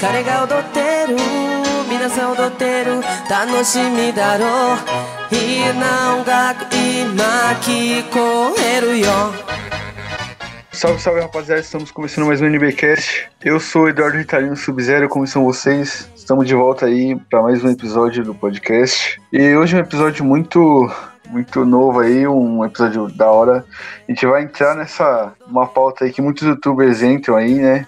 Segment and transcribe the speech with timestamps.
[0.00, 1.16] 彼女踊ってる彼が踊ってる
[1.88, 3.00] 皆さん踊ってる
[3.30, 4.74] 楽しみだろ
[5.32, 7.24] ういいな音楽今
[7.60, 9.06] 聞こえるよ
[10.72, 13.30] Salve, salve rapaziada, estamos começando mais um NBcast.
[13.42, 16.10] Eu sou o Eduardo Ritalino Sub-Zero, como estão vocês?
[16.14, 19.18] Estamos de volta aí para mais um episódio do podcast.
[19.32, 20.86] E hoje é um episódio muito
[21.30, 23.64] muito novo aí, um episódio da hora.
[24.06, 27.86] A gente vai entrar nessa uma pauta aí que muitos youtubers entram aí, né?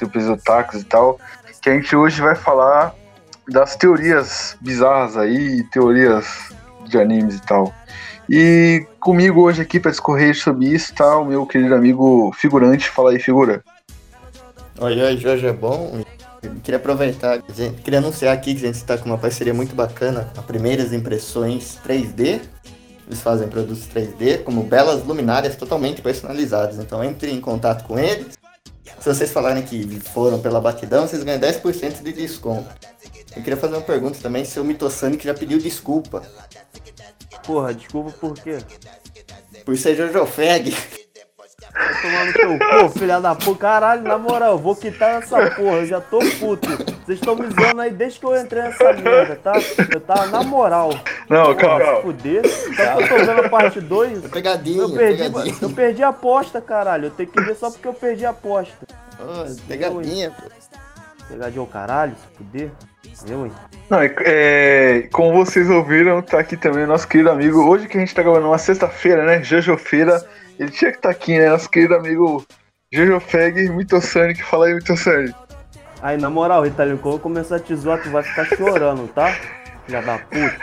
[0.00, 1.20] Youtubers otakus e tal.
[1.65, 2.93] Que a gente hoje vai falar
[3.49, 6.53] das teorias bizarras aí, teorias
[6.87, 7.73] de animes e tal.
[8.29, 12.87] E comigo hoje aqui para discorrer sobre isso está o meu querido amigo figurante.
[12.91, 13.63] Fala aí, figura.
[14.77, 16.03] Oi, oi, Jorge, é bom?
[16.61, 17.41] Queria aproveitar,
[17.83, 21.79] queria anunciar aqui que a gente está com uma parceria muito bacana, a Primeiras Impressões
[21.83, 22.41] 3D.
[23.07, 26.77] Eles fazem produtos 3D como belas luminárias totalmente personalizadas.
[26.77, 28.37] Então entre em contato com eles.
[28.99, 32.69] Se vocês falarem que foram pela batidão, vocês ganham 10% de desconto.
[33.35, 36.23] Eu queria fazer uma pergunta também se o Mitosonic já pediu desculpa.
[37.45, 38.57] Porra, desculpa por quê?
[39.63, 40.75] Por ser Jojo Fag.
[41.75, 43.59] Vai tomar no teu cu, filha da puta.
[43.59, 46.69] Caralho, na moral, eu vou quitar essa porra, eu já tô puto.
[47.05, 49.53] Vocês estão me zoando aí desde que eu entrei nessa merda, tá?
[49.91, 50.89] Eu tava na moral.
[51.29, 52.47] Não, Porra, calma, se fuder.
[52.47, 54.27] Só que eu tô vendo a parte 2.
[54.31, 55.55] Pegadinha, Eu perdi, pegadinha.
[55.61, 57.05] eu perdi a aposta, caralho.
[57.07, 58.87] Eu tenho que ver só porque eu perdi a aposta.
[59.19, 60.49] Oh, pegadinha, pô.
[61.27, 62.71] Pegadinha o caralho, se fuder.
[63.27, 63.51] Eu, hein?
[63.89, 67.63] Não, é, é, como vocês ouviram, tá aqui também o nosso querido amigo.
[67.69, 69.43] Hoje que a gente tá gravando uma sexta-feira, né?
[69.43, 70.23] Jojo-feira.
[70.59, 71.49] Ele tinha que estar aqui, né?
[71.49, 72.45] Nosso querido amigo
[72.91, 74.43] Jojo Feg, Mitosonic.
[74.43, 75.35] Fala aí, Mitosonic.
[76.01, 79.35] Aí, na moral, Ritalino, quando eu começar a te zoar, tu vai ficar chorando, tá?
[79.85, 80.57] Filha da puta.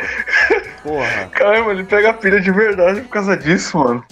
[0.82, 4.04] Porra, Caramba, ele pega a pilha de verdade por causa disso, mano.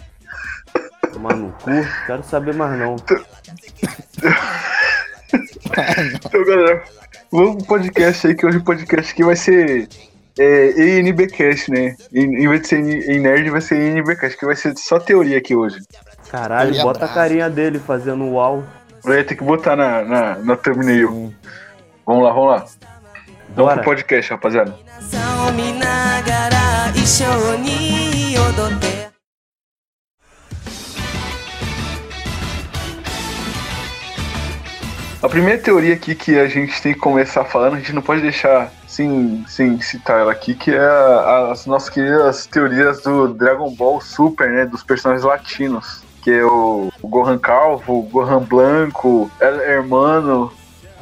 [1.13, 1.71] tomar no cu.
[2.07, 2.97] Quero saber mais não.
[2.97, 3.17] Então,
[6.45, 6.83] galera,
[7.31, 9.89] vamos pro podcast aí, que hoje o podcast aqui vai ser
[10.39, 11.97] é, ENBcast, né?
[12.13, 12.79] Em, em vez de ser
[13.11, 15.79] em nerd, vai ser ENBcast, que vai ser só teoria aqui hoje.
[16.31, 17.15] Caralho, Teoria bota a brasa.
[17.15, 18.65] carinha dele fazendo uau.
[19.03, 21.33] Vai ter que botar na, na, na thumbnail.
[22.07, 22.65] Vamos lá, vamos lá.
[23.55, 24.75] Vamos pro podcast, rapaziada.
[35.23, 38.23] A primeira teoria aqui que a gente tem que começar falando, a gente não pode
[38.23, 43.71] deixar sem, sem citar ela aqui, que é a- as nossas queridas teorias do Dragon
[43.71, 44.65] Ball Super, né?
[44.65, 46.03] Dos personagens latinos.
[46.23, 50.53] Que é o, o Gohan Calvo, o Gohan Blanco, El Hermano,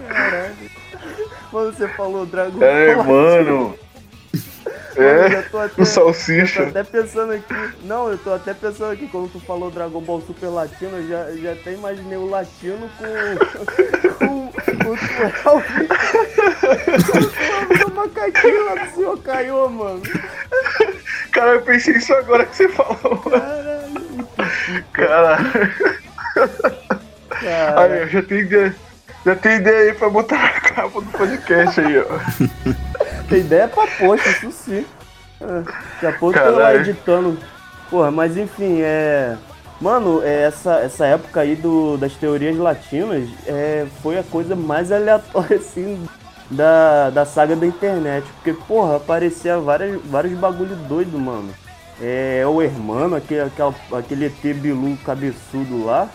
[0.08, 0.54] Caralho.
[1.50, 3.74] Quando você falou Dragon El Ball, Hermano.
[4.96, 6.64] É, o eu tô Salsicha.
[6.64, 7.54] até pensando aqui.
[7.84, 11.30] Não, eu tô até pensando aqui, quando tu falou Dragon Ball Super Latino, eu já,
[11.36, 14.16] já até imaginei o latino com.
[14.16, 14.48] com,
[14.84, 15.88] com o Twelve.
[17.82, 20.02] Com o macaquinho lá do senhor Caiô, mano.
[21.32, 23.22] Cara, eu pensei isso agora que você falou.
[24.92, 25.46] Caralho.
[27.30, 28.87] Cara, aí, eu já tenho ideia.
[29.24, 32.04] Já tem ideia aí pra botar na capa do podcast aí, ó.
[33.28, 34.86] Tem ideia pra post, isso sim.
[35.40, 37.38] É, Daqui a pouco eu tô lá editando.
[37.90, 39.36] Porra, mas enfim, é.
[39.80, 44.90] Mano, é, essa, essa época aí do, das teorias latinas é, foi a coisa mais
[44.90, 46.02] aleatória, assim,
[46.50, 48.26] da, da saga da internet.
[48.36, 51.50] Porque, porra, aparecia várias, vários bagulho doido, mano.
[52.00, 56.08] É, o Hermano, aquele, aquela- aquele ET Bilu cabeçudo lá.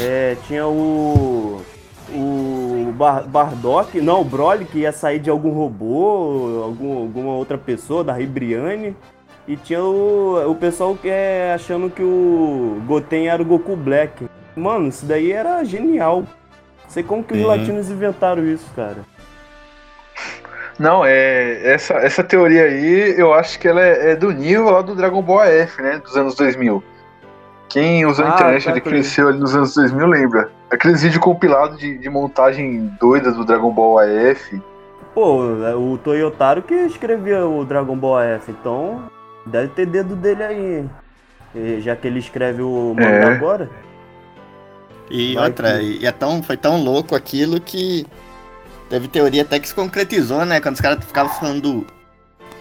[0.00, 1.62] É, tinha o.
[2.10, 7.56] O Bar Bardock, não, o Broly que ia sair de algum robô, algum, alguma outra
[7.56, 8.94] pessoa, da Ribriane.
[9.46, 14.26] E tinha o, o pessoal que é achando que o Goten era o Goku Black.
[14.56, 16.20] Mano, isso daí era genial.
[16.84, 18.98] Não sei como que os latinos inventaram isso, cara.
[20.78, 21.60] Não, é.
[21.72, 25.22] Essa, essa teoria aí, eu acho que ela é, é do nível lá do Dragon
[25.22, 25.98] Ball AF, né?
[25.98, 26.82] Dos anos 2000.
[27.74, 30.48] Quem usou a Ah, internet tá, tô cresceu ali nos anos 2000 lembra.
[30.70, 34.62] Aqueles vídeos compilados de, de montagem doida do Dragon Ball AF.
[35.12, 39.02] Pô, é o Toyotaro que escrevia o Dragon Ball F, então
[39.44, 40.84] deve ter dedo dele aí.
[41.52, 43.24] E Já que ele escreve o mangá É.
[43.34, 43.70] agora.
[45.10, 48.06] E Vai outra, que- e é tão, foi tão louco aquilo que
[48.88, 50.60] teve teoria até que se concretizou, né?
[50.60, 51.86] Quando os caras ficavam falando do,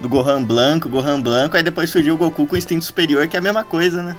[0.02, 3.40] do Gohan Blanco, Gohan Blanco, aí depois surgiu o Goku com instinto superior, que é
[3.40, 4.16] a mesma coisa, né?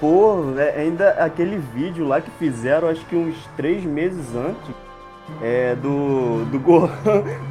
[0.00, 4.70] Pô, é, ainda aquele vídeo lá que fizeram, acho que uns três meses antes,
[5.42, 6.88] é, do, do Gohan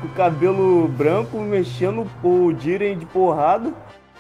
[0.01, 3.73] com o cabelo branco mexendo o Jiren de porrada.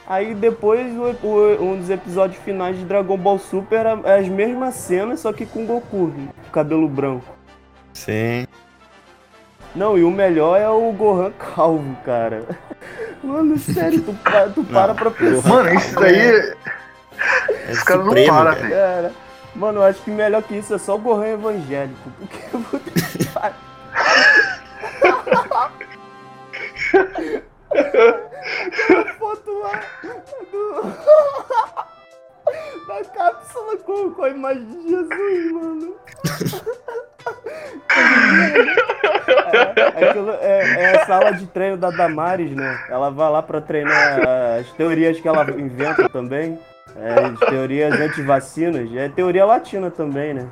[0.05, 4.75] Aí depois o- o- um dos episódios finais de Dragon Ball Super era as mesmas
[4.75, 7.25] cenas, só que com Goku, com cabelo branco.
[7.93, 8.45] Sim.
[9.75, 12.43] Não, e o melhor é o Gohan calvo, cara.
[13.23, 14.15] Mano, sério, tu,
[14.53, 15.49] tu para pra pensar.
[15.49, 16.53] Mano, isso daí.
[17.67, 18.51] É Os caras não supremo, cara.
[18.51, 18.69] velho.
[18.69, 19.11] Cara,
[19.55, 22.11] mano, eu acho que melhor que isso é só o Gohan evangélico.
[22.19, 23.55] Porque puta que pariu.
[27.71, 29.81] Aquela foto lá
[30.51, 30.81] do...
[32.87, 35.95] da cápsula com, com a imagem de Jesus, mano.
[39.53, 42.85] É, aquilo é, é a sala de treino da Damares, né?
[42.89, 44.19] Ela vai lá pra treinar
[44.59, 46.57] as teorias que ela inventa também.
[46.99, 48.89] É, as teorias anti-vacinas.
[48.95, 50.47] É teoria latina também, né?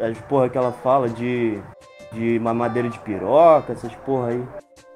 [0.00, 1.58] As porra que ela fala de,
[2.12, 4.42] de mamadeira de piroca, essas porra aí.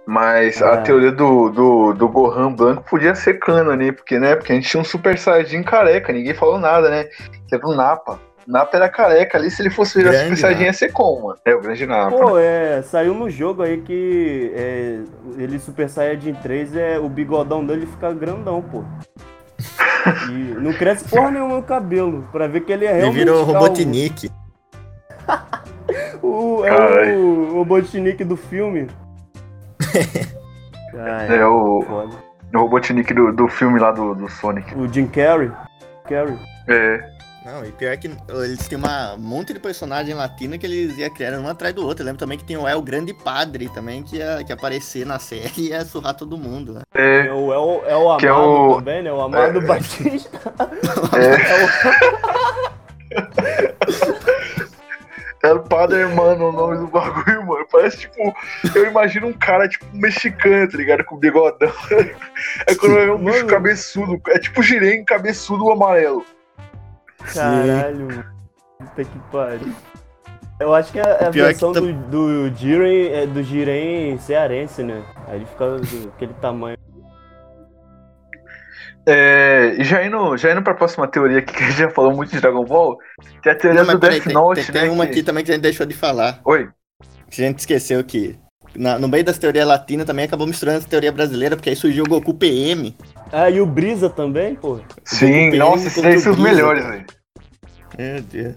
[0.07, 0.75] Mas Ah.
[0.75, 3.91] a teoria do, do, do Gohan branco podia ser cana, né?
[3.93, 4.37] Porque, né?
[4.37, 7.05] Porque a gente tinha um Super Saiyajin careca, ninguém falou nada, né?
[7.49, 8.19] Que era o Napa.
[8.47, 11.39] Napa era careca ali, se ele fosse virar Super Saiyajin ia ser como, mano?
[11.45, 12.17] É, o grande Napa.
[12.17, 15.01] Pô, é, saiu no jogo aí que é,
[15.37, 18.85] ele Super Saiyajin 3 é o bigodão dele fica grandão, pô.
[20.31, 23.45] E não cresce porra nenhuma no cabelo, pra ver que ele é Ele realmente virou
[23.45, 23.53] calvo.
[23.61, 24.31] Robotnik.
[26.23, 28.89] O, é o, o Robotnik do filme.
[30.99, 32.15] Ai, É o, foda.
[32.55, 34.75] o Robotnik do, do filme lá do, do Sonic.
[34.77, 35.51] O Jim Carrey.
[36.09, 36.39] Carrey.
[36.69, 37.16] É.
[37.47, 41.09] Não, e pior que eles têm uma um monte de personagem latino que eles iam
[41.11, 42.03] criando um atrás do outro.
[42.03, 45.07] Eu lembro também que tem o El Grande Padre também, que ia, que ia aparecer
[45.07, 46.83] na série e ia surrar todo mundo, né?
[46.93, 47.33] É É.
[47.33, 49.13] o, é o, é o Amado Que é o- também, né?
[49.13, 50.41] O Amado Batista.
[51.17, 52.67] É.
[55.43, 57.65] É o Padre Hermano o nome do bagulho, mano.
[57.71, 58.35] Parece tipo.
[58.75, 61.05] Eu imagino um cara, tipo, mexicano, tá ligado?
[61.05, 61.71] Com bigodão.
[62.67, 63.49] É quando vai ver um bicho Mano.
[63.49, 64.21] cabeçudo.
[64.29, 66.25] É tipo girém cabeçudo amarelo.
[67.35, 68.25] Caralho.
[68.79, 69.73] Puta que pariu.
[70.59, 74.17] Eu acho que é a Pior que versão tá- do, do Jiren é do Jiren
[74.19, 75.03] cearense, né?
[75.27, 76.77] Aí ele fica do- aquele tamanho.
[79.09, 82.13] É, e já indo, já indo pra próxima teoria aqui, que a gente já falou
[82.15, 82.99] muito de Dragon Ball,
[83.43, 84.81] tem a teoria Não, do peraí, Death tem, Note, tem, né?
[84.81, 86.41] tem uma que- aqui também que a gente deixou de falar.
[86.45, 86.69] Oi.
[87.31, 88.37] Que a gente esqueceu que
[88.75, 92.03] na- no meio das teorias latinas também acabou misturando essa teoria brasileira, porque aí surgiu
[92.05, 92.97] o Goku PM.
[93.33, 94.81] Ah, e o Brisa também, pô.
[95.05, 97.05] Sim, nossa, esses são os melhores, velho.
[97.99, 98.55] Meu Deus.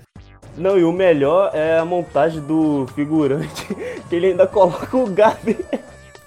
[0.57, 3.67] Não, e o melhor é a montagem do figurante,
[4.09, 5.57] que ele ainda coloca o Gabi.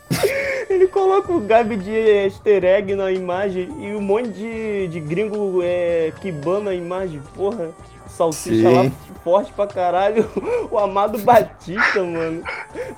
[0.71, 5.61] ele coloca o Gabi de easter egg na imagem e um monte de, de gringo
[5.63, 7.71] é, quibando a imagem, porra.
[8.09, 8.75] Salsicha Sim.
[8.75, 8.91] lá
[9.23, 10.29] forte pra caralho.
[10.71, 12.43] O Amado Batista, mano.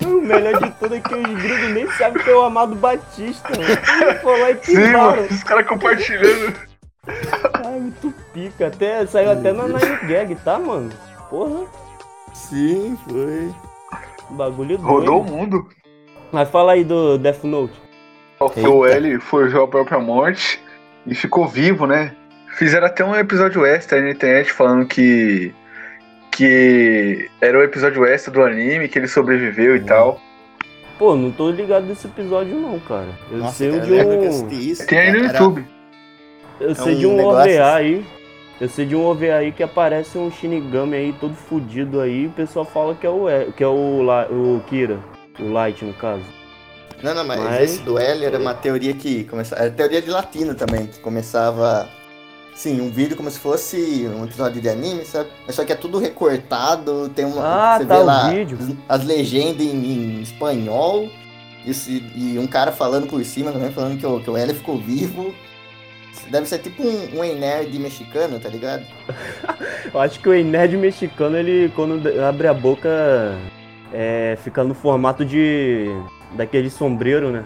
[0.05, 3.49] O melhor de tudo é que os gringos nem sabem que é o Amado Batista,
[3.49, 3.63] mano.
[3.65, 6.55] Ele lá e Sim, mano, os caras compartilhando.
[7.65, 8.67] Ai, muito pica.
[8.67, 10.89] Até, saiu até na Nine Gag, tá, mano?
[11.29, 11.65] Porra,
[12.33, 13.51] Sim, foi.
[14.31, 14.83] bagulho doido.
[14.87, 15.67] Rodou o mundo.
[16.31, 17.73] Mas fala aí do Death Note.
[18.39, 20.59] O L forjou a própria morte
[21.07, 22.13] e ficou vivo, né?
[22.57, 25.53] Fizeram até um episódio extra aí na internet falando que.
[26.31, 30.19] que era o episódio extra do anime, que ele sobreviveu e tal.
[30.99, 33.07] Pô, não tô ligado desse episódio não, cara.
[33.31, 34.27] Eu Nossa, sei cara, de um.
[34.27, 34.87] assisti isso.
[34.87, 35.65] Tem aí no era- YouTube.
[36.59, 37.59] Eu sei um de um negócio OVA assim.
[37.59, 38.05] aí.
[38.61, 42.23] Eu sei de um OVA aí que aparece um Shinigami aí todo fudido aí.
[42.23, 44.99] E o pessoal fala que é o, que é o, La- o Kira.
[45.39, 46.23] O Light, no caso.
[47.03, 49.61] Não, não, mas, Mas- esse do L era uma teoria que começava.
[49.63, 51.87] Era teoria de latino também, que começava.
[52.55, 55.29] Sim, um vídeo como se fosse um episódio de anime, sabe?
[55.45, 57.41] Mas só que é tudo recortado, tem uma.
[57.45, 58.57] Ah, você tá, vê lá vídeo.
[58.87, 61.09] as, as legendas em, em espanhol.
[61.65, 64.53] E, se- e um cara falando por cima também, falando que o, que o L
[64.53, 65.35] ficou vivo.
[66.29, 68.85] Deve ser tipo um, um nerd mexicano, tá ligado?
[69.93, 73.37] Eu acho que o nerd mexicano, ele quando abre a boca,
[73.93, 75.87] é, fica no formato de.
[76.33, 77.45] daquele sombreiro, né?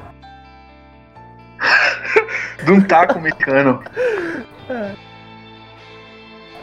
[2.64, 3.82] De um taco mecano.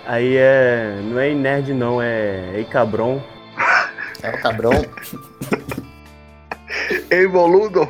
[0.07, 1.01] Aí é.
[1.03, 2.61] Não é nerd não, é.
[2.61, 3.23] É cabron.
[4.23, 4.73] É o cabrão.
[7.11, 7.89] Ei, boludo!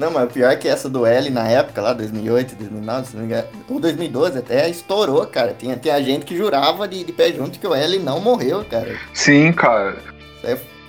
[0.00, 3.12] Não, mas o pior é que essa do L na época, lá, 2008, 2009, se
[3.16, 5.54] não me engano, ou 2012 até, estourou, cara.
[5.56, 8.96] Tinha, tinha gente que jurava de, de pé junto que o L não morreu, cara.
[9.12, 9.96] Sim, cara.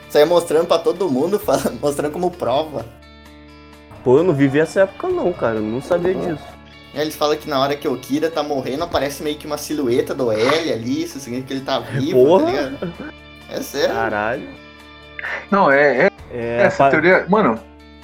[0.09, 2.85] Saia mostrando pra todo mundo, fala- mostrando como prova.
[4.03, 5.55] Pô, eu não vivi essa época não, cara.
[5.57, 6.43] Eu não sabia disso.
[6.93, 9.45] E aí eles falam que na hora que o Kira tá morrendo, aparece meio que
[9.45, 12.45] uma silhueta do L ali, isso significa que ele tá vivo, Porra.
[12.45, 12.93] tá ligado?
[13.49, 13.93] É sério.
[13.95, 14.49] Caralho.
[15.49, 17.25] Não, é, é É, essa pa- teoria.
[17.29, 17.59] Mano,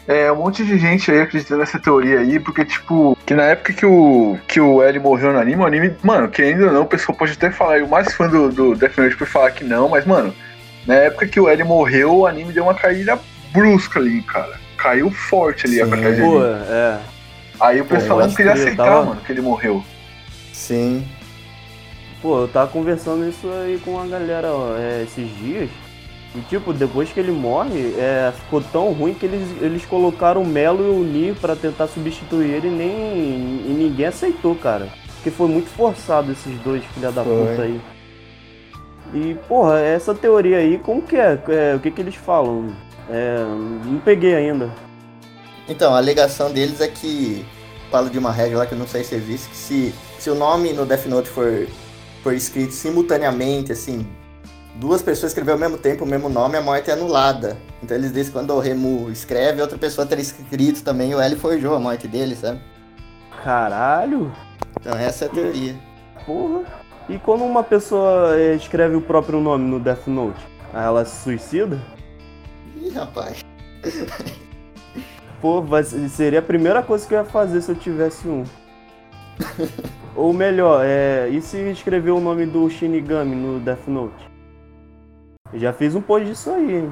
[0.08, 3.74] É, um monte de gente aí acreditando nessa teoria aí, porque, tipo, que na época
[3.74, 6.86] que o, que o L morreu no anime, o anime, mano, que ainda não, o
[6.86, 9.66] pessoal pode até falar, e o mais fã do, do Death Note por falar que
[9.66, 10.34] não, mas, mano,
[10.86, 13.20] na época que o L morreu, o anime deu uma caída
[13.52, 14.58] brusca ali, cara.
[14.78, 15.82] Caiu forte ali Sim.
[15.82, 16.28] a Pô, dele.
[16.70, 16.98] é.
[17.60, 19.84] Aí o pessoal não queria que aceitar, tava- mano, que ele morreu.
[20.54, 21.06] Sim.
[22.22, 25.70] Pô, eu tava conversando isso aí com a galera ó, é, esses dias.
[26.38, 30.46] E tipo, depois que ele morre, é, ficou tão ruim que eles, eles colocaram o
[30.46, 32.91] Melo e o Nir pra tentar substituir ele e nem.
[33.65, 34.88] E ninguém aceitou, cara.
[35.15, 37.34] Porque foi muito forçado esses dois filha da Foi.
[37.34, 37.82] puta aí.
[39.15, 41.41] E, porra, essa teoria aí, como que é?
[41.48, 42.72] É, o que que eles falam?
[43.10, 43.44] É,
[43.86, 44.70] não peguei ainda.
[45.67, 47.44] Então, a alegação deles é que
[47.89, 50.36] fala de uma regra lá que eu não sei se existe, que se, se o
[50.36, 51.67] nome no Death Note for,
[52.22, 54.06] for escrito simultaneamente, assim,
[54.79, 57.57] duas pessoas escrever ao mesmo tempo o mesmo nome, a morte é anulada.
[57.81, 61.36] Então eles dizem que quando o Remo escreve, outra pessoa teria escrito também, o L
[61.36, 62.60] forjou a morte dele, sabe?
[63.43, 64.31] Caralho!
[64.79, 65.75] Então essa é a teoria.
[66.25, 66.63] Porra.
[67.10, 70.39] E quando uma pessoa é, escreve o próprio nome no Death Note,
[70.74, 71.79] aí ela se suicida?
[72.75, 73.43] Ih, rapaz.
[75.41, 75.63] Pô,
[76.10, 78.43] seria a primeira coisa que eu ia fazer se eu tivesse um.
[80.15, 84.26] Ou melhor, é, e se escrever o nome do Shinigami no Death Note?
[85.54, 86.92] Eu já fiz um post disso aí, hein?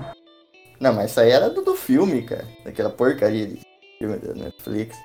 [0.80, 2.46] Não, mas isso aí era do, do filme, cara.
[2.64, 3.60] Daquela porcaria de
[3.98, 4.98] filme da Netflix.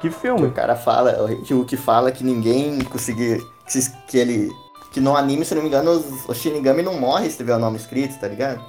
[0.00, 0.46] Que Que filme?
[0.46, 3.40] o cara fala, o que que fala que ninguém conseguir.
[3.66, 4.50] Que, que ele.
[4.92, 7.58] Que no anime, se não me engano, os, o Shinigami não morre se tiver o
[7.58, 8.64] nome escrito, tá ligado?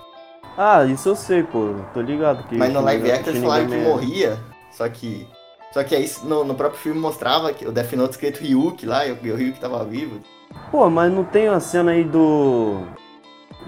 [0.58, 1.76] Ah, isso eu sei, pô.
[1.94, 2.58] Tô ligado que.
[2.58, 4.40] Mas no live action eles falaram que é- morria.
[4.72, 5.28] Só que.
[5.72, 9.06] Só que aí no, no próprio filme mostrava que o Death Note escrito Ryuki lá,
[9.06, 10.20] e o, e o Ryuki tava vivo.
[10.72, 12.82] Pô, mas não tem uma cena aí do.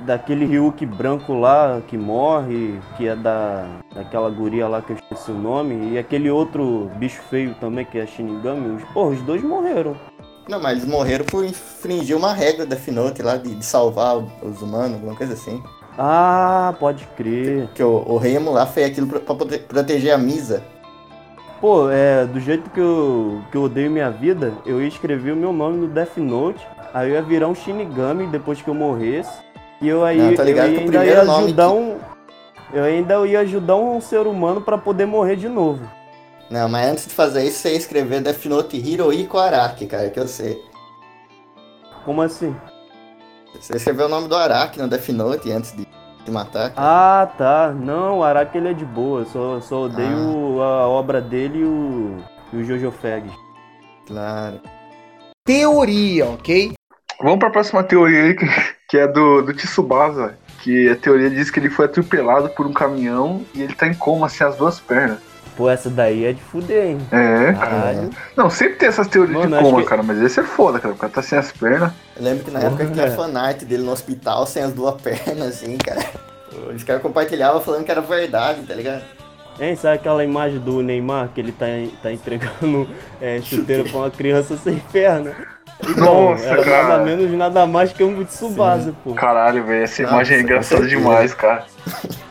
[0.05, 3.67] Daquele Ryuki branco lá que morre, que é da.
[3.93, 7.98] daquela guria lá que eu esqueci o nome, e aquele outro bicho feio também que
[7.98, 8.75] é Shinigami.
[8.75, 9.96] Os, pô, os dois morreram.
[10.50, 14.17] Não, mas eles morreram por infringir uma regra da Death Note lá de, de salvar
[14.17, 15.62] os humanos, alguma coisa assim.
[15.98, 17.70] Ah, pode crer.
[17.75, 20.63] Que o, o Remo lá fez aquilo pra, pra poder proteger a Misa.
[21.62, 25.36] Pô, é, do jeito que eu, que eu odeio minha vida, eu ia escrever o
[25.36, 29.31] meu nome no Death Note, aí eu ia virar um Shinigami depois que eu morresse,
[29.81, 31.73] e eu aí Não, tá ligado eu que o ainda primeiro ia nome ajudar que-
[31.73, 32.00] um.
[32.73, 35.83] Eu ainda ia ajudar um ser humano pra poder morrer de novo.
[36.50, 40.19] Não, mas antes de fazer isso, você ia escrever Death Note Hirohiko Araki, cara, que
[40.19, 40.61] eu sei.
[42.05, 42.55] Como assim?
[43.59, 45.85] Você escreveu o nome do Araki no Death Note antes de,
[46.25, 46.71] de matar.
[46.71, 46.73] cara.
[46.77, 47.71] Ah, tá.
[47.73, 49.25] Não, o Araki ele é de boa.
[49.25, 50.83] Só, só odeio Ah.
[50.83, 52.17] a obra dele e o,
[52.53, 53.29] e o Jojo Fag.
[54.07, 54.59] Claro.
[55.45, 56.73] Teoria, ok?
[57.21, 58.45] Vamos pra próxima teoria aí, que,
[58.91, 60.36] que é do, do Tsubasa.
[60.62, 63.93] Que a teoria diz que ele foi atropelado por um caminhão e ele tá em
[63.95, 65.17] coma, sem as duas pernas.
[65.57, 66.98] Pô, essa daí é de fuder, hein?
[67.12, 68.10] É, cara.
[68.38, 70.93] Não, sempre tem essas teorias Mano, de coma, que- cara, mas esse é foda, cara.
[70.93, 71.91] O cara tá sem as pernas.
[72.15, 73.15] Eu lembro que na Porra, época tinha cara.
[73.15, 76.05] fanart dele no hospital sem as duas pernas, assim, cara.
[76.75, 79.03] Os caras compartilhavam falando que era verdade, tá ligado?
[79.60, 81.65] Hein, sabe aquela imagem do Neymar que ele tá,
[82.03, 82.88] tá entregando
[83.19, 85.33] é, chuteiro pra uma criança sem perna?
[85.97, 86.83] Nossa, era cara.
[86.88, 89.13] nada menos, nada mais que um Tsubasa, pô.
[89.13, 91.65] Caralho, velho, essa Nossa, imagem é engraçada demais, cara.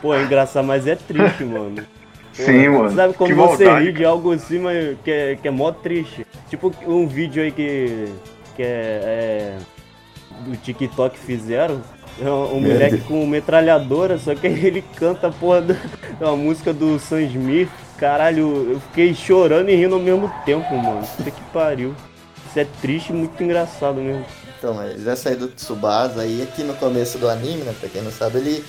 [0.01, 1.75] Pô, é engraçado, mas é triste, mano.
[1.75, 1.81] Pô,
[2.33, 2.91] Sim, mano.
[2.91, 3.85] Sabe quando que você maldade.
[3.85, 6.25] ri de algo assim, mas que é, que é mó triste?
[6.49, 8.07] Tipo um vídeo aí que,
[8.55, 9.57] que é, é
[10.45, 11.81] do TikTok fizeram.
[12.21, 13.07] É um, um Meu moleque Deus.
[13.07, 15.75] com metralhadora, só que aí ele canta a porra da
[16.19, 17.69] uma música do Sam Smith.
[17.97, 21.05] Caralho, eu fiquei chorando e rindo ao mesmo tempo, mano.
[21.17, 21.93] Puta que pariu.
[22.51, 24.25] Isso é triste e muito engraçado mesmo.
[24.59, 28.01] Então, mas essa aí do Tsubasa aí, aqui no começo do anime, né, pra quem
[28.01, 28.65] não sabe, ele,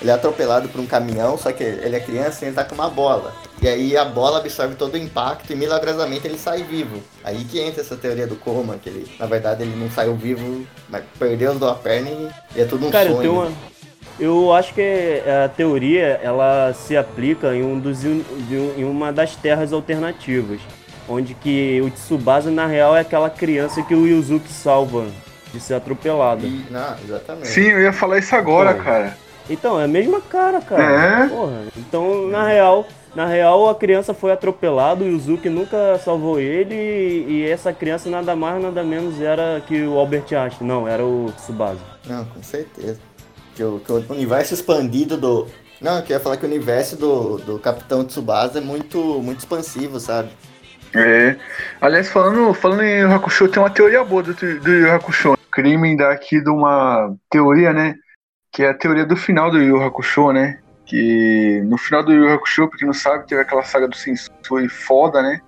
[0.00, 2.74] ele é atropelado por um caminhão, só que ele é criança e ele tá com
[2.74, 3.34] uma bola.
[3.60, 7.02] E aí a bola absorve todo o impacto e milagrosamente ele sai vivo.
[7.22, 10.66] Aí que entra essa teoria do coma, que ele, na verdade, ele não saiu vivo,
[10.88, 13.20] mas perdeu as duas pernas e, e é tudo um Cara, eu sonho.
[13.20, 13.52] tenho uma.
[14.18, 19.74] Eu acho que a teoria ela se aplica em, um dos, em uma das terras
[19.74, 20.58] alternativas,
[21.08, 25.06] onde que o Tsubasa na real é aquela criança que o Yuzuki salva
[25.52, 26.46] de ser atropelado.
[26.46, 27.48] E- não, exatamente.
[27.48, 28.82] Sim, eu ia falar isso agora, Pô.
[28.82, 29.16] cara.
[29.48, 30.82] Então, é a mesma cara, cara.
[30.82, 31.28] É?
[31.28, 31.62] Porra.
[31.76, 32.84] Então, na real,
[33.14, 38.10] na real a criança foi atropelada, o Yuzuki nunca salvou ele e, e essa criança
[38.10, 41.80] nada mais nada menos era que o Albert Einstein, não, era o Tsubasa.
[42.06, 42.98] Não, com certeza.
[43.54, 45.46] Que o, que o universo expandido do.
[45.80, 50.00] Não, eu queria falar que o universo do, do Capitão Tsubasa é muito, muito expansivo,
[50.00, 50.28] sabe?
[50.96, 51.36] É.
[51.80, 55.36] Aliás, falando, falando em Yu Hakusho, tem uma teoria boa do, do Yu Hakusho.
[55.52, 57.94] Queria emendar aqui de uma teoria, né?
[58.50, 60.58] Que é a teoria do final do Yu Hakusho, né?
[60.86, 65.40] Que no final do Yu Hakusho, não sabe, teve aquela saga do Sensui foda, né?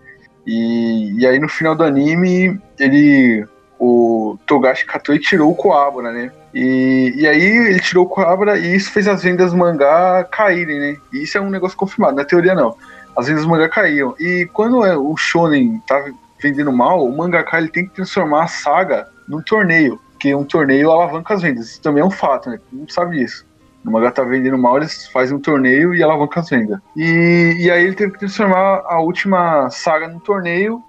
[0.47, 3.47] E, e aí no final do anime, ele.
[3.81, 6.33] O Togashi Katoi tirou o Coabra, né?
[6.52, 10.97] E, e aí ele tirou o Coabra e isso fez as vendas mangá caírem, né?
[11.12, 12.76] E isso é um negócio confirmado, na teoria não.
[13.17, 14.15] As vendas do mangá caíam.
[14.19, 16.05] E quando é, o Shonen tá
[16.41, 20.00] vendendo mal, o mangaka ele tem que transformar a saga num torneio.
[20.12, 21.71] Porque um torneio alavanca as vendas.
[21.71, 22.59] Isso também é um fato, né?
[22.73, 23.47] Não sabe disso.
[23.85, 26.81] O mangá tá vendendo mal, eles fazem um torneio e alavancam as vendas.
[26.97, 30.83] E, e aí ele teve que transformar a última saga num torneio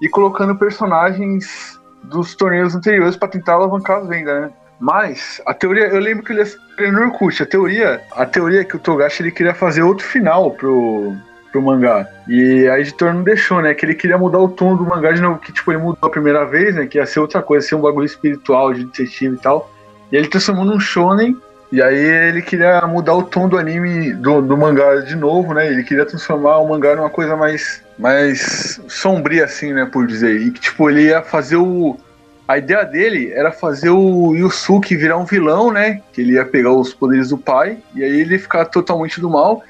[0.00, 4.50] e colocando personagens dos torneios anteriores para tentar alavancar as vendas, né?
[4.80, 6.42] Mas a teoria, eu lembro que ele
[6.78, 10.06] ia no Orkut, a teoria, a teoria é que o Togashi ele queria fazer outro
[10.06, 11.16] final pro,
[11.50, 12.06] pro mangá.
[12.28, 13.74] E a editora não deixou, né?
[13.74, 16.10] Que ele queria mudar o tom do mangá de novo, que tipo, ele mudou a
[16.10, 16.86] primeira vez, né?
[16.86, 19.70] Que ia ser outra coisa, ser um bagulho espiritual de detetive e tal.
[20.10, 21.36] E ele transformou num shonen
[21.70, 25.66] e aí ele queria mudar o tom do anime, do, do mangá de novo, né?
[25.66, 29.84] Ele queria transformar o mangá numa coisa mais, mais sombria, assim, né?
[29.84, 30.40] Por dizer.
[30.40, 31.98] E que, tipo, ele ia fazer o.
[32.46, 36.00] A ideia dele era fazer o Yusuke virar um vilão, né?
[36.14, 37.76] Que ele ia pegar os poderes do pai.
[37.94, 39.62] E aí ele ficar totalmente do mal.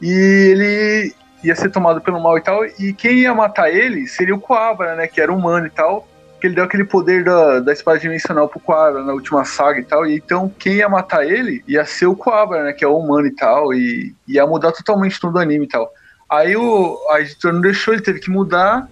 [0.00, 2.64] E ele ia ser tomado pelo mal e tal.
[2.64, 5.06] E quem ia matar ele seria o Coabra, né?
[5.06, 6.06] Que era humano e tal
[6.40, 9.84] que ele deu aquele poder da, da espada dimensional pro Quabra na última saga e
[9.84, 10.06] tal.
[10.06, 12.72] E então quem ia matar ele ia ser o Quabra, né?
[12.72, 13.74] Que é o humano e tal.
[13.74, 15.90] E ia mudar totalmente todo o anime e tal.
[16.28, 18.88] Aí o, a editora não deixou, ele teve que mudar.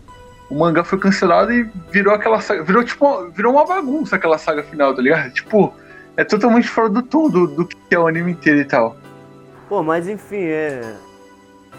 [0.50, 2.62] O mangá foi cancelado e virou aquela saga.
[2.62, 3.30] Virou tipo.
[3.30, 5.32] Virou uma bagunça aquela saga final, tá ligado?
[5.32, 5.74] Tipo,
[6.16, 8.96] é totalmente fora do tom do, do que é o anime inteiro e tal.
[9.68, 10.94] Pô, mas enfim, é.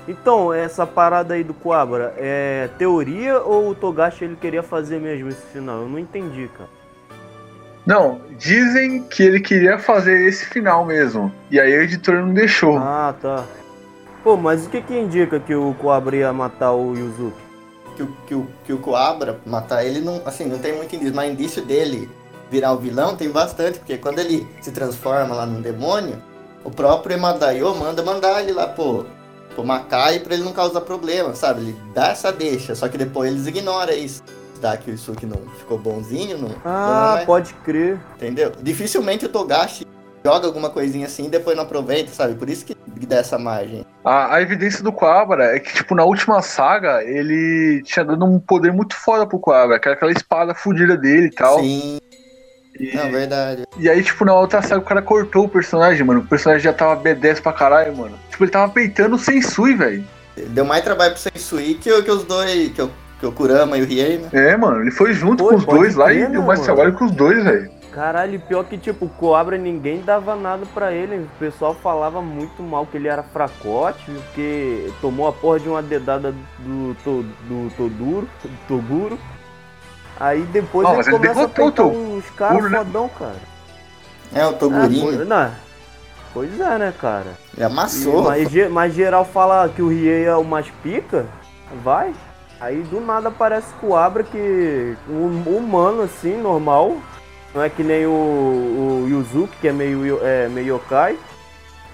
[0.07, 5.29] Então, essa parada aí do Coabra, é teoria ou o Togashi ele queria fazer mesmo
[5.29, 5.81] esse final?
[5.81, 6.69] Eu não entendi, cara.
[7.85, 11.31] Não, dizem que ele queria fazer esse final mesmo.
[11.49, 12.77] E aí a editora não deixou.
[12.77, 13.45] Ah, tá.
[14.23, 17.37] Pô, mas o que que indica que o Coabra ia matar o Yuzuki?
[17.95, 21.15] Que o, que o, que o Coabra matar ele, não, assim, não tem muito indício.
[21.15, 22.09] Mas indício dele
[22.51, 23.79] virar o vilão tem bastante.
[23.79, 26.21] Porque quando ele se transforma lá num demônio,
[26.67, 29.05] o próprio Emadaio manda mandar ele lá, pô,
[29.55, 31.61] pro Makai pra ele não causar problema, sabe?
[31.61, 34.21] Ele dá essa deixa, só que depois eles ignoram isso.
[34.59, 36.51] Dá que o Isuki não ficou bonzinho, não.
[36.65, 37.97] Ah, não é, pode crer.
[38.17, 38.51] Entendeu?
[38.61, 39.87] Dificilmente o Togashi
[40.25, 42.35] joga alguma coisinha assim e depois não aproveita, sabe?
[42.35, 42.75] Por isso que
[43.05, 43.85] dá essa margem.
[44.03, 48.39] A, a evidência do Quabra é que, tipo, na última saga, ele tinha dado um
[48.39, 51.59] poder muito foda pro Quabra, que era aquela espada fodida dele e tal.
[51.59, 51.99] Sim.
[52.79, 53.63] E, Não, verdade.
[53.77, 56.19] e aí, tipo, na outra saga o cara cortou o personagem, mano.
[56.21, 58.17] O personagem já tava B10 pra caralho, mano.
[58.29, 60.03] Tipo, ele tava peitando o Sensui, velho.
[60.49, 63.81] Deu mais trabalho pro Sensui que, que os dois, que o, que o Kurama e
[63.81, 64.29] o Riei, né?
[64.31, 66.59] É, mano, ele foi junto Pô, com os dois lá crer, e deu né, mais
[66.59, 66.63] mano?
[66.63, 67.71] trabalho com os dois, velho.
[67.91, 71.15] Caralho, pior que tipo, o Coabra ninguém dava nada pra ele.
[71.15, 75.81] O pessoal falava muito mal que ele era fracote, porque tomou a porra de uma
[75.81, 79.17] dedada do, to, do Toduro, do Toguro.
[80.19, 82.77] Aí depois Não, ele começa a o peitar uns caras né?
[82.79, 83.35] fodão, cara.
[84.33, 85.03] É, o Ah, Togurinho.
[85.03, 85.51] pois, não,
[86.33, 87.33] pois é, né, cara?
[87.55, 88.21] Ele amassou.
[88.35, 91.25] E- mas, mas geral fala que o Riei é o mais pica,
[91.83, 92.13] vai.
[92.59, 96.97] Aí do nada aparece Coabra que um humano assim, normal.
[97.53, 101.17] Não é que nem o, o Yuzuki, que é meio, é, meio yokai.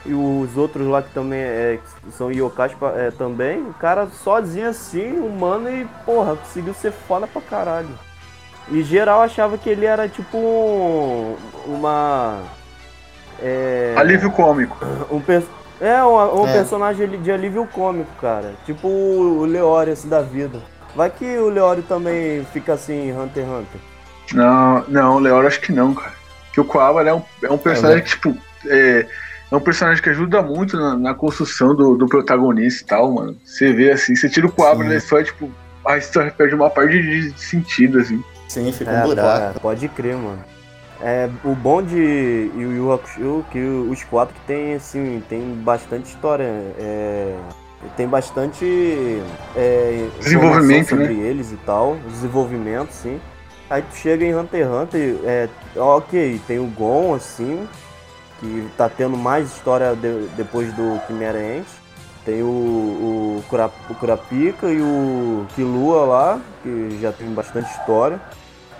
[0.06, 3.62] E os outros lá que também é, que são yokais é, também.
[3.62, 7.88] O cara sozinho assim, humano e porra, conseguiu ser foda pra caralho.
[8.69, 12.41] E geral achava que ele era tipo um, uma.
[13.41, 14.78] É, Alívio cômico.
[15.12, 15.21] um,
[15.82, 16.54] é, um, um É.
[16.54, 18.54] personagem de alívio cômico, cara.
[18.65, 20.60] Tipo o Leório assim, da vida.
[20.95, 23.82] Vai que o Leório também fica assim Hunter x Hunter.
[24.34, 26.13] Não, não, o Leora acho que não, cara.
[26.54, 29.06] Que o Coabra é um, é um personagem que, tipo, é,
[29.52, 33.36] é um personagem que ajuda muito na, na construção do, do protagonista e tal, mano.
[33.43, 34.89] Você vê assim, você tira o Coabra Sim.
[34.91, 35.52] da história, tipo,
[35.86, 38.23] a história perde uma parte de, de sentido, assim.
[38.54, 39.60] Sim, fica É, um buraco.
[39.60, 40.44] pode, pode crer, mano.
[41.02, 46.06] É, o bom de Yu Yu Hakusho que os quatro que tem assim, tem bastante
[46.10, 46.44] história,
[46.78, 47.36] é,
[47.98, 49.22] tem bastante
[49.56, 51.08] é, Desenvolvimento, informação né?
[51.08, 53.20] sobre eles e tal, desenvolvimento, sim.
[53.70, 57.68] Aí tu chega em Hunter x Hunter, é, ok, tem o Gon, assim,
[58.39, 61.66] que tá tendo mais história de- depois do Chimera Ant.
[62.24, 68.22] Tem o, o, Kura- o Kurapika e o Killua lá, que já tem bastante história.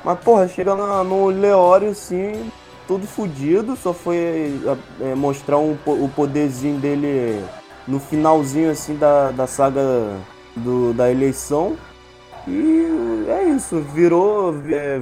[0.04, 2.52] Mas, porra, chega na- no Leório, assim,
[2.88, 3.76] tudo fudido.
[3.76, 4.60] Só foi
[5.02, 7.44] é, mostrar um o poderzinho dele
[7.88, 9.82] no finalzinho, assim, da, da saga
[10.56, 11.78] do, da eleição.
[12.48, 14.54] E é isso, virou.
[14.70, 15.02] é,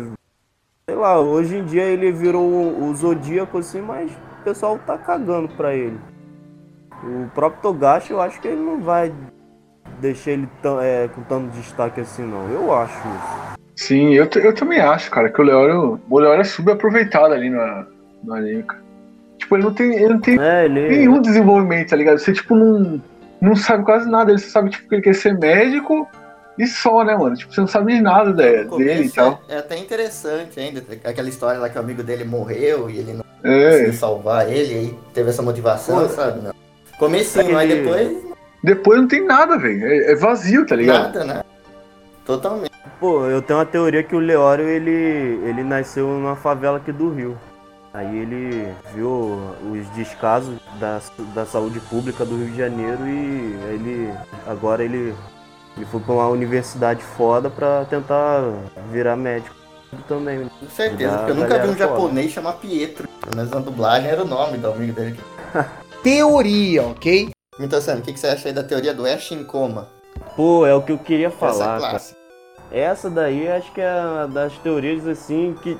[0.87, 4.97] sei lá, hoje em dia ele virou o, o Zodíaco, assim, mas o pessoal tá
[4.97, 5.99] cagando pra ele.
[7.03, 9.11] O próprio Togashi, eu acho que ele não vai
[9.99, 12.47] deixar ele tão, é, com tanto destaque assim, não.
[12.49, 13.60] Eu acho isso.
[13.75, 17.85] Sim, eu, eu também acho, cara, que o Leório, o Leório é subaproveitado ali no,
[18.23, 18.81] no anime, cara.
[19.37, 20.87] Tipo, ele não tem, ele não tem é, ele...
[20.87, 22.19] nenhum desenvolvimento, tá ligado?
[22.19, 23.01] Você, tipo, não,
[23.41, 24.31] não sabe quase nada.
[24.31, 26.07] Ele só sabe, tipo, que ele quer ser médico
[26.57, 27.35] e só, né, mano?
[27.35, 29.41] Tipo, você não sabe de nada dele, dele e tal.
[29.49, 33.13] É, é, até interessante ainda, aquela história lá que o amigo dele morreu e ele
[33.13, 33.69] não é.
[33.71, 36.41] conseguiu salvar ele, aí teve essa motivação, Pô, sabe?
[36.41, 36.53] Não.
[36.99, 38.31] Comecinho, aí depois...
[38.63, 39.83] Depois não tem nada, velho.
[39.83, 41.15] É, é, vazio, tá ligado?
[41.15, 41.43] Nada, né?
[42.31, 42.71] Totalmente.
[42.97, 44.91] Pô, eu tenho uma teoria que o Leório, ele,
[45.43, 47.37] ele nasceu numa favela aqui do Rio.
[47.93, 49.37] Aí ele viu
[49.69, 51.01] os descasos da,
[51.35, 54.13] da saúde pública do Rio de Janeiro e ele
[54.47, 55.13] agora ele,
[55.75, 58.43] ele foi para uma universidade foda para tentar
[58.91, 59.53] virar médico
[60.07, 60.47] também.
[60.47, 61.79] Com certeza, porque eu nunca vi um foda.
[61.79, 63.09] japonês chamar Pietro.
[63.19, 65.19] Pelo menos na dublagem era o nome do amigo dele.
[66.01, 67.29] Teoria, ok?
[67.59, 69.89] Então, Sam, o que, que você acha aí da teoria do Ash em coma?
[70.35, 71.77] Pô, é o que eu queria falar.
[71.77, 72.20] Essa, cara.
[72.71, 75.77] Essa daí acho que é das teorias assim que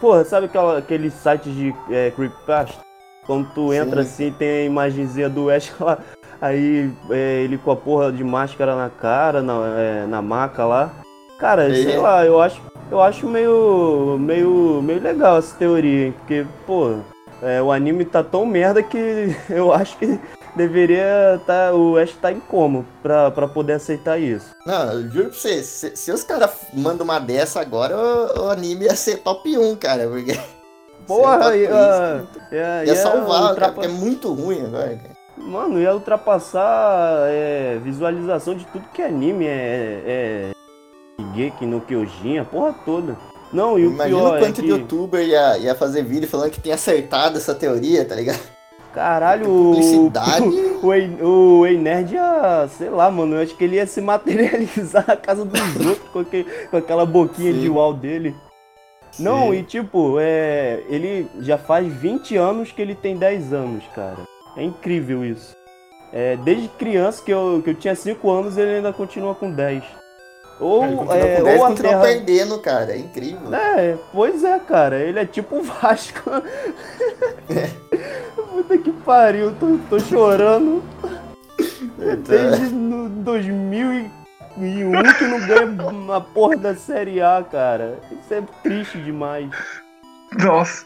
[0.00, 2.80] Porra, sabe aquela, aqueles sites de é, creepypasta?
[3.26, 4.08] Quando tu entra Sim.
[4.28, 5.98] assim, tem a imagenzinha do Ash lá,
[6.40, 10.92] aí é, ele com a porra de máscara na cara, na, é, na maca lá.
[11.38, 11.82] Cara, e...
[11.82, 16.14] sei lá, eu acho, eu acho meio, meio, meio legal essa teoria, hein?
[16.16, 16.98] Porque, pô,
[17.42, 20.18] é, o anime tá tão merda que eu acho que
[20.58, 24.54] deveria tá, o Ash tá em como pra, pra poder aceitar isso.
[24.66, 28.50] Não, eu juro pra você, se, se os caras mandam uma dessa agora, o, o,
[28.50, 30.38] anime ia ser top 1, cara, porque.
[31.06, 35.16] Porra, ia, ia, ia, ia salvar, cara, porque é muito ruim agora, cara.
[35.38, 40.50] Mano, ia ultrapassar é, visualização de tudo que é anime, é, é
[41.32, 43.16] Geek no Kyojin, a porra toda.
[43.50, 44.62] Não, e o Imagina pior o quanto é que...
[44.62, 48.57] de youtuber ia, ia fazer vídeo falando que tem acertado essa teoria, tá ligado?
[48.98, 50.08] Caralho, o,
[50.82, 55.04] o, o Ei Nerd ia, sei lá, mano, eu acho que ele ia se materializar
[55.06, 57.60] na casa dos outros com, aquele, com aquela boquinha Sim.
[57.60, 58.34] de uau dele.
[59.12, 59.22] Sim.
[59.22, 64.18] Não, e tipo, é, ele já faz 20 anos que ele tem 10 anos, cara.
[64.56, 65.56] É incrível isso.
[66.12, 69.84] É, desde criança, que eu, que eu tinha 5 anos, ele ainda continua com 10.
[70.58, 70.84] Ou,
[71.14, 72.02] é, ou a terra...
[72.02, 72.94] perdendo, cara.
[72.94, 73.54] É incrível.
[73.54, 74.98] É, pois é, cara.
[74.98, 76.28] Ele é tipo o Vasco.
[77.50, 77.87] É.
[78.58, 80.82] Puta que pariu, tô, tô chorando.
[82.26, 84.10] Desde no 2001
[85.16, 88.00] que não ganha uma porra da Série A, cara.
[88.10, 89.48] Isso é triste demais.
[90.42, 90.84] Nossa.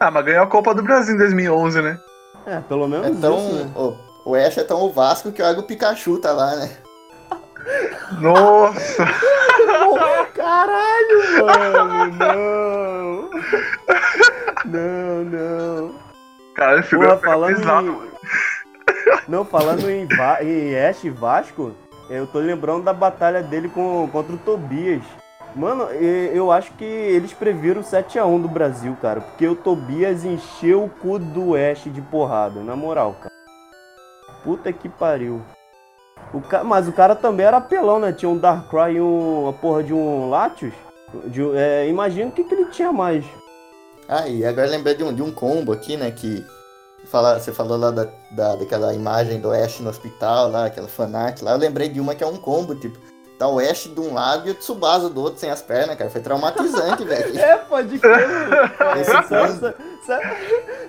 [0.00, 2.00] ah, mas ganhou a Copa do Brasil em 2011, né?
[2.44, 3.72] É, pelo menos é tão, isso, né?
[3.76, 3.96] o,
[4.30, 6.76] o Ash é tão o Vasco que o Pikachu tá lá, né?
[8.20, 9.06] Nossa!
[10.34, 12.06] Caralho, mano!
[12.18, 13.30] Não!
[14.64, 15.99] Não, não!
[16.60, 18.10] Caralho, Porra, falando em...
[19.26, 20.44] Não, falando em, Va...
[20.44, 21.72] em Ash Vasco,
[22.10, 24.06] eu tô lembrando da batalha dele com...
[24.12, 25.02] contra o Tobias.
[25.56, 29.22] Mano, eu acho que eles previram 7x1 do Brasil, cara.
[29.22, 33.34] Porque o Tobias encheu o cu do Ash de porrada, na moral, cara.
[34.44, 35.40] Puta que pariu.
[36.34, 36.62] O ca...
[36.62, 38.12] Mas o cara também era apelão, né?
[38.12, 39.48] Tinha um Darkrai e um...
[39.48, 40.74] a porra de um Latios.
[41.24, 41.56] De...
[41.56, 43.24] É, imagina o que, que ele tinha mais.
[44.12, 46.10] Ah, e agora lembrei de um, de um combo aqui, né?
[46.10, 46.44] Que
[47.04, 51.40] fala, você falou lá da, da, daquela imagem do Ash no hospital, lá, aquela fanart
[51.42, 51.52] lá.
[51.52, 52.98] Eu lembrei de uma que é um combo, tipo,
[53.38, 56.10] tá o Ash de um lado e o Tsubasa do outro sem as pernas, cara.
[56.10, 57.38] Foi traumatizante, velho.
[57.38, 58.26] É, pode crer.
[60.04, 60.34] sabe,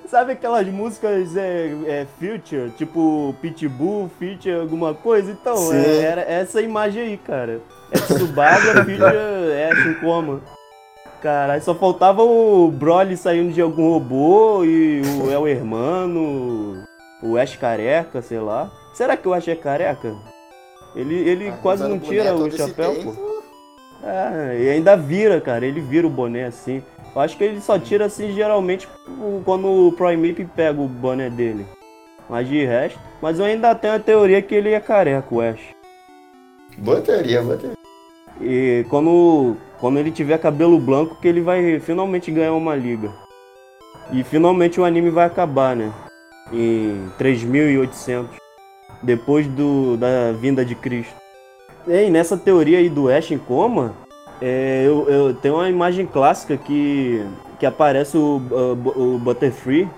[0.09, 5.31] sabe, aquelas músicas é, é, Future, tipo Pitbull, Future, alguma coisa?
[5.31, 7.61] Então, é, era essa imagem aí, cara.
[7.91, 10.41] É Tsubasa, Future, Ash em coma.
[11.21, 16.83] Caralho, só faltava o Broly saindo de algum robô e o El Hermano,
[17.21, 18.71] o Ash careca, sei lá.
[18.93, 20.15] Será que o Ash é careca?
[20.95, 23.31] Ele, ele ah, quase não tira o chapéu, pô.
[24.03, 25.65] É, e ainda vira, cara.
[25.65, 26.83] Ele vira o boné assim.
[27.15, 28.89] Eu acho que ele só tira assim geralmente
[29.45, 31.65] quando o Primip pega o boné dele.
[32.27, 32.99] Mas de resto.
[33.21, 35.61] Mas eu ainda tenho a teoria que ele é careca, o Ash.
[36.77, 37.77] Boa teoria, boa teoria.
[38.41, 43.11] E quando, quando ele tiver cabelo branco, que ele vai finalmente ganhar uma liga.
[44.13, 45.91] E finalmente o anime vai acabar, né?
[46.53, 48.37] Em 3800
[49.01, 51.15] depois do, da vinda de Cristo.
[51.87, 53.95] E nessa teoria aí do Ash em coma,
[54.39, 57.25] é, eu, eu tenho uma imagem clássica que,
[57.59, 58.39] que aparece o,
[58.95, 59.89] o, Butterfree.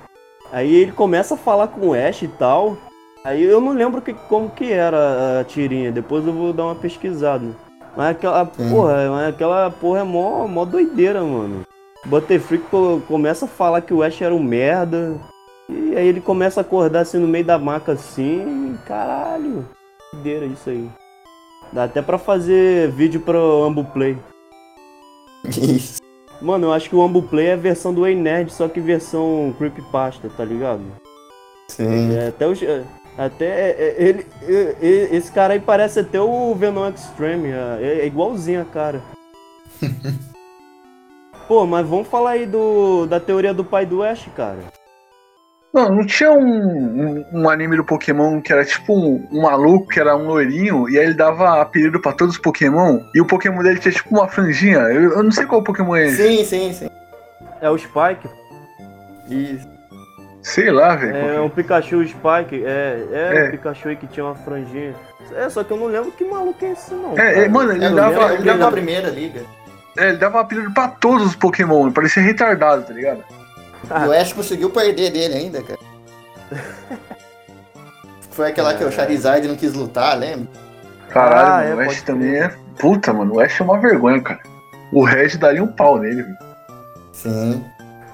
[0.52, 2.78] Aí ele começa a falar com o Ash e tal.
[3.26, 6.76] Aí eu não lembro que, como que era a tirinha, depois eu vou dar uma
[6.76, 7.48] pesquisada.
[7.96, 8.70] Mas aquela hum.
[8.70, 11.62] porra, mas aquela porra é mó, mó doideira, mano.
[12.06, 12.62] Butterfree
[13.08, 15.18] começa a falar que o Ash era um merda,
[15.70, 19.66] E aí ele começa a acordar assim no meio da maca assim, caralho.
[20.12, 20.90] Doideira isso aí.
[21.72, 24.18] Dá até pra fazer vídeo pro Ambuplay.
[25.46, 26.02] Isso.
[26.42, 29.56] Mano, eu acho que o Ambuplay é a versão do Ei Nerd, só que versão
[29.58, 30.82] creepypasta, tá ligado?
[31.70, 32.16] Sim.
[32.16, 32.84] É, até os, é,
[33.18, 38.00] até é, é, ele, é, é, esse cara aí parece até o Venom Extreme, é,
[38.02, 39.02] é igualzinho a cara.
[41.48, 44.60] Pô, mas vamos falar aí do, da teoria do pai do Ash, cara.
[45.74, 49.88] Não, não tinha um, um, um anime do Pokémon que era tipo um, um maluco,
[49.88, 53.26] que era um loirinho, e aí ele dava apelido pra todos os Pokémon, e o
[53.26, 54.80] Pokémon dele tinha tipo uma franjinha.
[54.80, 56.18] Eu, eu não sei qual Pokémon é esse.
[56.18, 56.90] Sim, sim, sim.
[57.60, 58.30] É o Spike.
[59.30, 59.73] Isso.
[60.44, 61.16] Sei lá, velho.
[61.16, 62.64] É um Pikachu Spike.
[62.66, 63.48] É, é, É.
[63.48, 64.94] o Pikachu aí que tinha uma franjinha.
[65.36, 67.18] É, só que eu não lembro que maluco é esse, não.
[67.18, 69.42] É, é, mano, ele É, dava, lembro, ele dava, primeira liga.
[69.98, 73.24] é, ele dava apelido pra todos os Pokémon, ele parecia retardado, tá ligado?
[73.90, 75.80] E o Ash conseguiu perder dele ainda, cara.
[78.32, 80.48] Foi aquela que o Charizard não quis lutar, lembra?
[81.10, 82.52] Caralho, Ah, mano, é, o Ash também é.
[82.80, 84.40] Puta, mano, o Ash é uma vergonha, cara.
[84.92, 86.38] O Red daria um pau nele, velho.
[87.12, 87.64] Sim.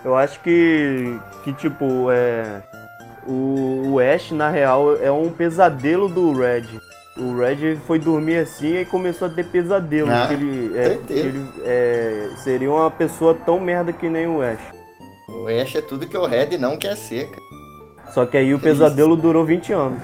[0.04, 2.62] Eu acho que, que tipo, é.
[3.28, 6.66] O, o Ash, na real, é um pesadelo do Red.
[7.18, 10.10] O Red foi dormir assim e começou a ter pesadelo.
[10.10, 11.06] Ah, que ele, é, certeza.
[11.06, 14.60] que ele é, seria uma pessoa tão merda que nem o Ash.
[15.28, 17.50] O Ash é tudo que o Red não quer ser, cara.
[18.14, 20.02] Só que aí o pesadelo durou 20 anos.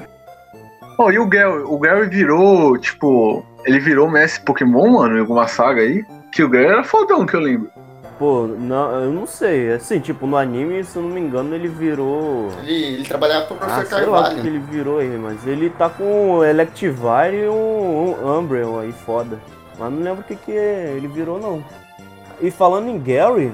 [0.98, 1.64] Oh, e o Gary?
[1.64, 3.44] O Gary virou, tipo.
[3.66, 6.04] Ele virou mestre Pokémon, mano, em alguma saga aí?
[6.32, 7.70] Que o Gary era fodão, que eu lembro.
[8.18, 9.74] Pô, não, eu não sei.
[9.74, 12.50] Assim, tipo, no anime, se eu não me engano, ele virou.
[12.64, 14.48] Ele, ele trabalhava pro Ah, professor sei lá que Carvalho.
[14.48, 19.38] ele virou aí, mas ele tá com um Electivire e um, um Umbreon aí, foda.
[19.78, 21.62] Mas não lembro o que que ele virou, não.
[22.42, 23.54] E falando em Gary,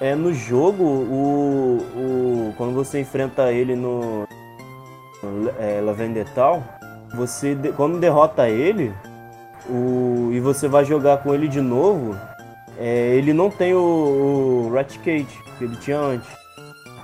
[0.00, 4.24] é, no jogo, o, o, quando você enfrenta ele no,
[5.58, 6.62] é, Lavendetal,
[7.14, 8.92] você, quando derrota ele,
[9.68, 12.16] o, e você vai jogar com ele de novo,
[12.78, 15.26] é, ele não tem o, o que
[15.60, 16.28] ele tinha antes.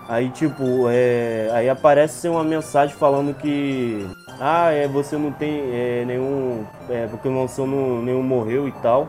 [0.08, 4.06] Aí tipo, é, aí aparece uma mensagem falando que
[4.40, 9.08] ah, é, você não tem é, nenhum é, Pokémon seu não, nenhum morreu e tal.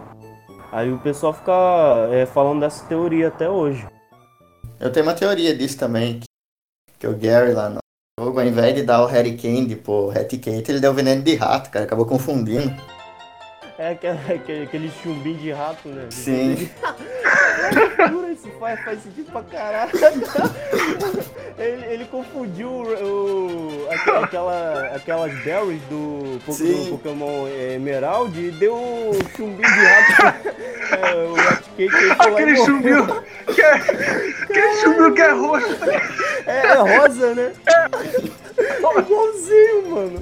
[0.71, 1.51] Aí o pessoal fica
[2.11, 3.85] é, falando dessa teoria até hoje.
[4.79, 6.19] Eu tenho uma teoria disso também.
[6.19, 6.25] Que,
[6.99, 7.79] que o Gary lá no
[8.19, 11.69] jogo, ao invés de dar o Harry Candy pro Raticate, ele deu veneno de rato,
[11.69, 11.85] cara.
[11.85, 12.73] Acabou confundindo.
[13.77, 16.05] É aquele, aquele, chumbinho de rato, né?
[16.11, 16.69] Sim.
[18.09, 19.91] Jura, isso faz, faz sentido pra caralho.
[21.57, 28.51] Ele, ele confundiu o, o- aquela, aquela- aquelas berries do, do Pokémon é, Emerald e
[28.51, 30.47] deu o chumbinho de rato.
[30.93, 33.23] é, o Rat Cake ele foi lá e Aquele chumbinho.
[33.55, 35.77] Que é, aquele chumbinho que é roxo.
[36.45, 37.53] É, é rosa, né?
[37.67, 40.21] É igualzinho, mano.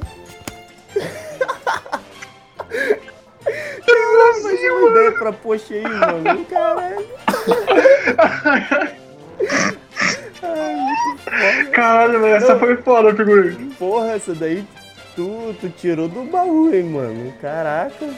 [4.71, 6.45] Uma ideia pra poxa aí, mano.
[6.45, 7.05] Caralho.
[10.43, 11.71] Ai, muito foda.
[11.71, 13.55] Caralho, velho, essa foi foda, figura.
[13.77, 14.65] Porra, essa daí
[15.15, 17.33] tu, tu tirou do baú, hein, mano.
[17.41, 18.09] Caraca.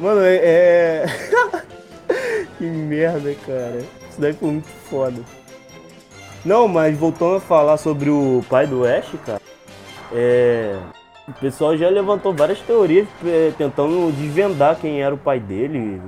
[0.00, 0.36] Mano, é.
[0.36, 1.06] é-
[2.58, 3.78] que merda, cara.
[4.10, 5.20] Isso daí foi muito foda.
[6.44, 9.42] Não, mas voltando a falar sobre o pai do Ash, cara.
[10.12, 10.76] É.
[11.28, 16.00] O pessoal já levantou várias teorias é, tentando desvendar quem era o pai dele.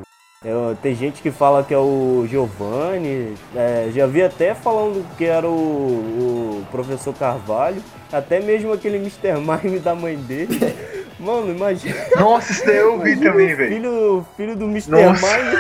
[0.43, 3.35] É, tem gente que fala que é o Giovanni.
[3.55, 7.83] é, já vi até falando que era o, o professor Carvalho.
[8.11, 9.35] Até mesmo aquele Mr.
[9.35, 10.59] Mime da mãe dele.
[11.21, 11.95] Mano, imagina.
[12.19, 13.75] Nossa, isso daí eu vi também, velho.
[13.75, 14.91] Filho, filho do Mr.
[14.91, 15.27] Nossa.
[15.37, 15.57] Mime.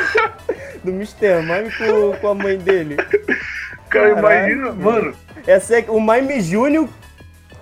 [0.83, 1.43] Do Mr.
[1.43, 2.97] Mime com, com a mãe dele.
[3.91, 5.15] Cara, Caralho, imagina, mano.
[5.47, 6.89] Essa é o Mime Júnior.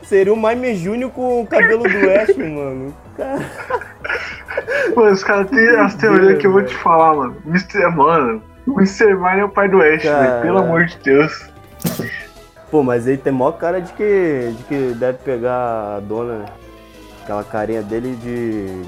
[0.08, 2.94] Seria o Mime Júnior com o cabelo do Ash, mano.
[3.14, 3.40] Cara,
[4.96, 7.36] Mano, os caras têm as teorias que eu vou te falar, mano.
[7.44, 7.94] Mr.
[7.94, 9.14] Mano, o Mr.
[9.14, 10.16] Mine é o pai do Ash, velho.
[10.16, 10.42] Caralho.
[10.42, 11.50] Pelo amor de Deus.
[12.70, 16.46] Pô, mas ele tem maior cara de que, de que deve pegar a dona, né?
[17.22, 18.82] aquela carinha dele de,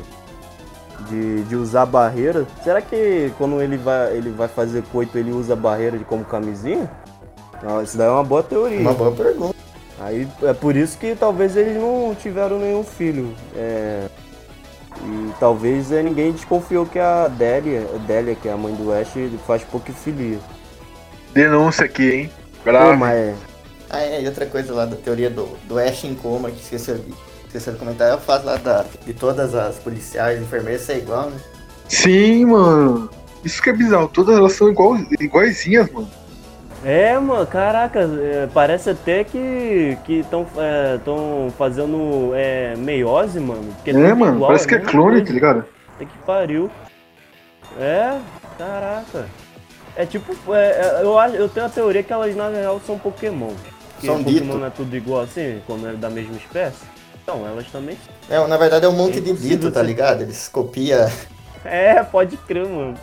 [1.04, 2.46] de, de usar barreira.
[2.64, 6.90] Será que quando ele vai, ele vai fazer coito ele usa barreira de como camisinha?
[7.62, 8.80] Não, isso daí é uma boa teoria.
[8.80, 9.60] Uma boa pergunta.
[10.00, 13.34] Aí é por isso que talvez eles não tiveram nenhum filho.
[13.54, 14.06] É,
[15.04, 18.92] e talvez é, ninguém desconfiou que a Délia, a Délia, que é a mãe do
[18.92, 19.12] Ash,
[19.46, 20.38] faz pouquifilia.
[21.34, 22.30] Denúncia aqui, hein?
[22.58, 22.96] Pô, Grave.
[22.96, 23.36] mas
[23.90, 26.96] Ah, é, e outra coisa lá da teoria do, do Ash em coma, que esqueceu
[26.96, 27.12] de,
[27.46, 31.28] esqueceu de comentar, é o fato lá da, de todas as policiais, enfermeiras ser igual,
[31.30, 31.38] né?
[31.88, 33.10] Sim, mano.
[33.44, 34.08] Isso que é bizarro.
[34.08, 36.10] Todas elas são igual, iguaizinhas, mano.
[36.82, 43.74] É, mano, caraca, é, parece até que estão é, tão fazendo é, meiose, mano.
[43.74, 45.26] porque É, tudo mano, igual, parece que é clone, coisa.
[45.26, 45.64] tá ligado?
[45.98, 46.70] Puta que pariu.
[47.78, 48.18] É,
[48.56, 49.26] caraca.
[49.94, 52.98] É tipo, é, é, eu, acho, eu tenho a teoria que elas na real são
[52.98, 53.52] Pokémon.
[54.00, 54.58] Que São Pokémon dito.
[54.58, 56.84] não é tudo igual assim, quando é da mesma espécie.
[57.22, 57.98] Então, elas também
[58.30, 60.22] É, na verdade é um monte É de dito, tá ligado?
[60.22, 61.08] Eles copiam.
[61.64, 62.94] É, pode crer, mano.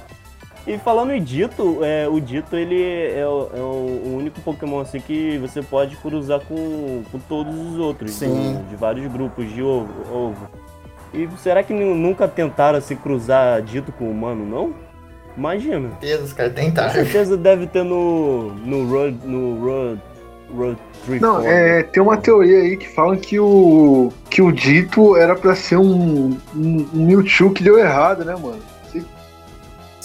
[0.67, 4.81] E falando em Dito, é, o Dito ele é, o, é o- o único Pokémon
[4.81, 8.11] assim que você pode cruzar com, com todos os outros.
[8.11, 8.27] Sim.
[8.57, 10.49] do- de vários grupos de ovo, ovo.
[11.13, 14.73] E será que nu- nunca tentaram assim cruzar Dito com humano, não?
[15.37, 15.89] Imagina.
[15.91, 16.91] certeza, os caras Com tentaram.
[16.93, 18.51] certeza deve ter no.
[18.53, 19.17] no Road.
[19.23, 20.01] no Road.
[20.53, 21.21] Road Trip.
[21.21, 25.53] Não, é, tem uma teoria aí que fala que o que o Dito era pra
[25.55, 28.59] ser um, um, um Mewtwo que deu errado, né, mano?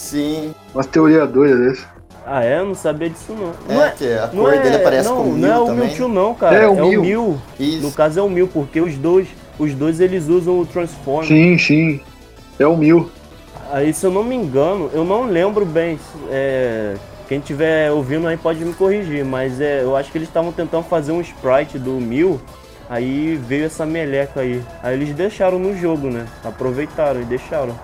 [0.02, 1.86] Sim, Umas teorias doidas dessas.
[2.26, 2.58] Ah, é?
[2.58, 3.50] Eu não sabia disso não.
[3.68, 5.58] é, não é, que a não cor é, dele parece não, com o não é
[5.58, 5.74] o.
[5.74, 6.56] Mewtwo não, cara.
[6.56, 7.02] É, É, o o Mew.
[7.02, 7.42] Mew.
[7.58, 7.82] Isso.
[7.82, 11.24] No caso é o Mil, porque os dois, os dois eles usam o Transform.
[11.26, 12.00] Sim, sim.
[12.58, 13.10] É o Mil.
[13.70, 15.98] Aí se eu não me engano, eu não lembro bem.
[16.30, 16.94] é,
[17.28, 20.84] quem tiver ouvindo aí pode me corrigir, mas é, eu acho que eles estavam tentando
[20.84, 22.40] fazer um sprite do Mil.
[22.90, 24.62] Aí veio essa meleca aí.
[24.82, 26.26] Aí eles deixaram no jogo, né?
[26.44, 27.78] Aproveitaram e deixaram.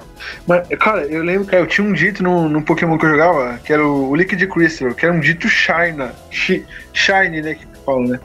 [0.47, 3.59] Mas, cara, eu lembro, cara, eu tinha um dito no, no Pokémon que eu jogava,
[3.65, 7.67] que era o, o Liquid Crystal, que era um dito Shine, Shi- Shine, né, que
[7.87, 8.21] falam, né?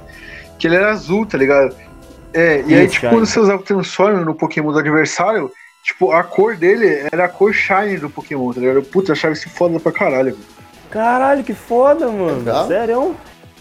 [0.59, 1.75] Que ele era azul, tá ligado?
[2.33, 3.11] É, e aí, tipo, Shine.
[3.13, 5.51] quando você usava o Transform no Pokémon do adversário,
[5.83, 8.81] tipo, a cor dele era a cor Shine do Pokémon, tá ligado?
[8.83, 10.37] Puta, eu achava isso foda pra caralho.
[10.89, 12.39] Caralho, que foda, mano.
[12.39, 12.67] Legal.
[12.67, 13.15] Sério?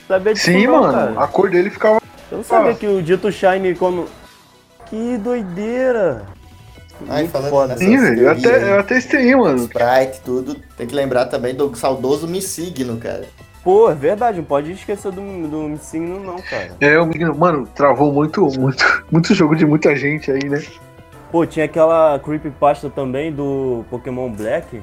[0.08, 1.24] Sabia disso Sim, não, mano, cara.
[1.24, 2.01] a cor dele ficava.
[2.32, 2.74] Eu não sabia Ah.
[2.74, 4.08] que o Dito Shine quando.
[4.86, 6.22] Que doideira!
[7.08, 7.76] Ai, Muito falando foda.
[7.76, 7.94] Sim.
[7.96, 8.68] Eu até, aí.
[8.70, 9.58] eu até estranhei, mano.
[9.64, 10.56] Sprite, tudo.
[10.76, 13.24] Tem que lembrar também do saudoso Missigno, cara.
[13.62, 16.74] Pô, é verdade, não pode esquecer do, do signo não, cara.
[16.80, 20.62] É, o menino, mano, travou muito, muito, muito jogo de muita gente aí, né?
[21.30, 24.82] Pô, tinha aquela creepypasta também do Pokémon Black.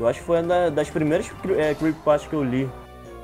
[0.00, 2.68] Eu acho que foi uma das primeiras é, creepypastas que eu li.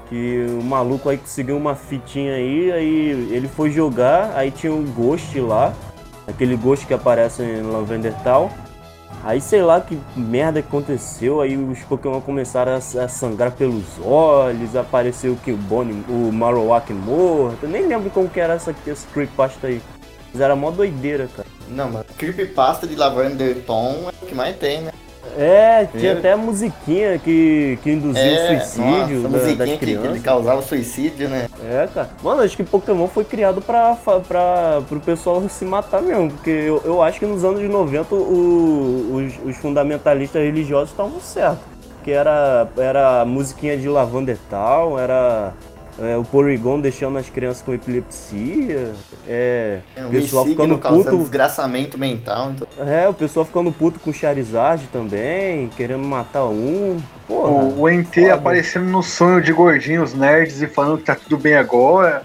[0.08, 4.84] Que o maluco aí conseguiu uma fitinha aí, aí ele foi jogar, aí tinha um
[4.84, 5.72] Ghost lá.
[6.26, 8.50] Aquele Ghost que aparece em Lavender Town.
[9.24, 15.32] Aí sei lá que merda aconteceu, aí os Pokémon começaram a, sangrar pelos olhos, apareceu
[15.32, 17.66] o Killbone, o Marowak morto.
[17.66, 19.80] Nem lembro como que era essa, essa creepypasta aí.
[20.30, 21.48] Mas era mó doideira, cara.
[21.68, 22.04] Não, mano.
[22.18, 24.92] Creepypasta de Lavender Tom é o que mais tem, né?
[25.36, 26.18] É, tinha É.
[26.18, 31.28] até a musiquinha que, que induzia o suicídio nossa, da- musiquinha que, que causava suicídio,
[31.28, 31.48] né?
[31.64, 32.10] É, cara.
[32.22, 33.96] Mano, acho que Pokémon foi criado pra,
[34.28, 36.30] pra, pro pessoal se matar mesmo.
[36.30, 41.64] Porque eu, eu acho que nos anos 90 o- os, os fundamentalistas religiosos estavam certos.
[42.04, 45.52] Que era, era a musiquinha de Lavander tal, era
[45.98, 48.92] é, o Porygon deixando as crianças com epilepsia.
[49.28, 51.16] É, É, o pessoal ficando puto.
[51.18, 52.52] desgraçamento mental.
[52.52, 52.66] Então...
[52.86, 57.00] É, o pessoal ficando puto com Charizard também, querendo matar um.
[57.28, 57.50] Porra.
[57.50, 58.34] O, o NT foda.
[58.34, 62.24] aparecendo no sonho de gordinhos nerds e falando que tá tudo bem agora.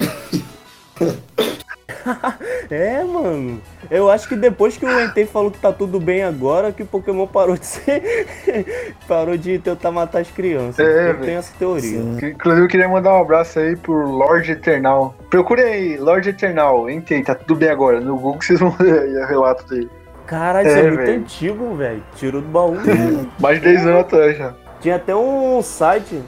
[2.70, 3.60] É, mano.
[3.90, 6.86] Eu acho que depois que o Entei falou que tá tudo bem agora, que o
[6.86, 8.26] Pokémon parou de ser.
[9.08, 10.78] parou de tentar matar as crianças.
[10.78, 11.20] É, eu velho.
[11.20, 11.98] tenho essa teoria.
[11.98, 15.14] Inclusive, eu queria mandar um abraço aí pro Lorde Eternal.
[15.28, 18.00] Procure aí, Lorde Eternal, NT, tá tudo bem agora.
[18.00, 19.90] No Google vocês vão ver aí o relato dele.
[20.26, 22.02] Caralho, isso é, É, muito antigo, velho.
[22.14, 23.28] Tirou do baú mesmo.
[23.40, 24.54] Mais de 10 anos atrás já.
[24.80, 26.22] Tinha até um site.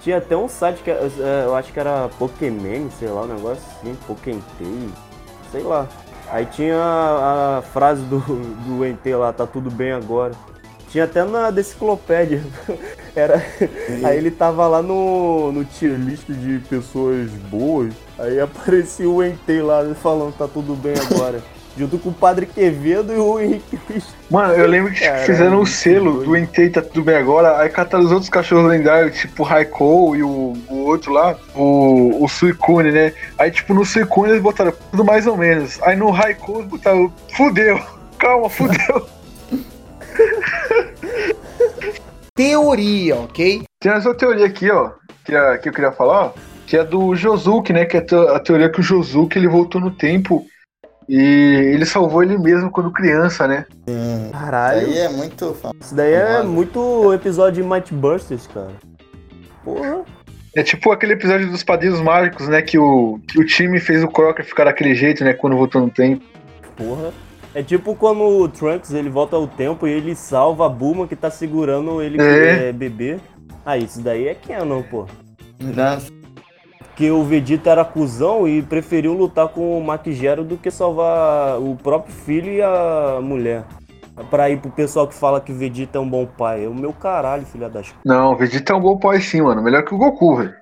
[0.00, 1.10] Tinha até um site que é,
[1.44, 4.88] eu acho que era Pokémon, sei lá, um negócio assim, Pokéntei,
[5.50, 5.88] sei lá.
[6.30, 8.18] Aí tinha a, a frase do,
[8.66, 10.32] do Entei lá, tá tudo bem agora.
[10.90, 12.42] Tinha até na deciclopédia.
[13.14, 13.42] Era,
[14.04, 17.92] aí ele tava lá no, no tier list de pessoas boas.
[18.18, 21.42] Aí aparecia o Entei lá falando tá tudo bem agora.
[21.78, 24.12] Junto com o Padre Quevedo e o Henrique Cristo.
[24.28, 27.60] Mano, eu lembro que Caralho, fizeram o muito selo do Entei, tá tudo bem agora.
[27.60, 32.24] Aí cataram os outros cachorros lendários, tipo o Raikou e o, o outro lá, o,
[32.24, 33.12] o Suicune, né?
[33.38, 35.80] Aí, tipo, no Suicune eles botaram tudo mais ou menos.
[35.82, 37.80] Aí no Raikou eles botaram, fudeu,
[38.18, 39.06] calma, fudeu.
[42.34, 43.62] Teoria, ok?
[43.80, 44.90] Tem essa teoria aqui, ó,
[45.24, 46.32] que, é- que eu queria falar, ó,
[46.66, 47.84] que é do Josuke, né?
[47.84, 50.44] Que é a teoria que o Josuke ele voltou no tempo
[51.08, 53.64] e ele salvou ele mesmo quando criança, né?
[53.88, 54.80] Hum, Caralho.
[54.86, 55.78] aí é muito famoso.
[55.80, 58.72] Isso daí é muito episódio de Might Busters, cara.
[59.64, 60.02] Porra.
[60.56, 62.62] É tipo aquele episódio dos Padrinhos Mágicos, né?
[62.62, 65.32] Que o, que o time fez o Crocker ficar daquele jeito, né?
[65.32, 66.24] Quando voltou no tempo.
[66.76, 67.12] Porra.
[67.54, 71.16] É tipo quando o Trunks ele volta ao tempo e ele salva a Bulma que
[71.16, 72.68] tá segurando ele É.
[72.68, 73.18] é bebê.
[73.64, 75.06] Ah, isso daí é canon, pô.
[75.60, 76.10] Nossa,
[76.98, 81.56] Porque o Vegeta era cuzão e preferiu lutar com o Mac Gero do que salvar
[81.60, 83.62] o próprio filho e a mulher.
[84.28, 86.64] Pra ir pro pessoal que fala que Vegeta é um bom pai.
[86.64, 87.94] É o meu caralho, filha das.
[88.04, 89.62] Não, o Vegeta é um bom pai sim, mano.
[89.62, 90.52] Melhor que o Goku, velho.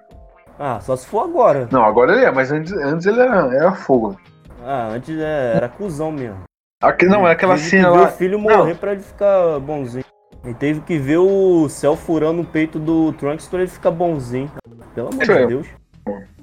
[0.58, 1.70] Ah, só se for agora.
[1.72, 4.20] Não, agora ele é, mas antes, antes ele era, era fogo.
[4.62, 6.40] Ah, antes é, era cuzão mesmo.
[6.82, 8.08] Aqui, não, é aquela Teve cena que ver lá.
[8.08, 10.04] o filho morrer pra ele ficar bonzinho.
[10.44, 14.52] E teve que ver o céu furando o peito do Trunks pra ele ficar bonzinho.
[14.94, 15.46] Pelo amor de.
[15.46, 15.66] Deus.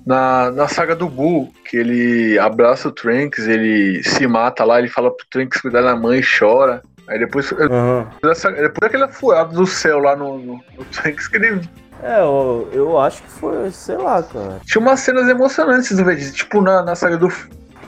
[0.05, 4.89] Na, na saga do Bull, que ele abraça o Trunks, ele se mata lá, ele
[4.89, 6.81] fala pro Trunks cuidar da mãe e chora.
[7.07, 8.07] Aí depois, Aham.
[8.21, 11.61] depois daquela furada do céu lá no, no, no Trunks, que ele
[12.01, 14.59] É, eu, eu acho que foi, sei lá, cara.
[14.65, 17.29] tinha umas cenas emocionantes do Vegeta, tipo na, na saga do.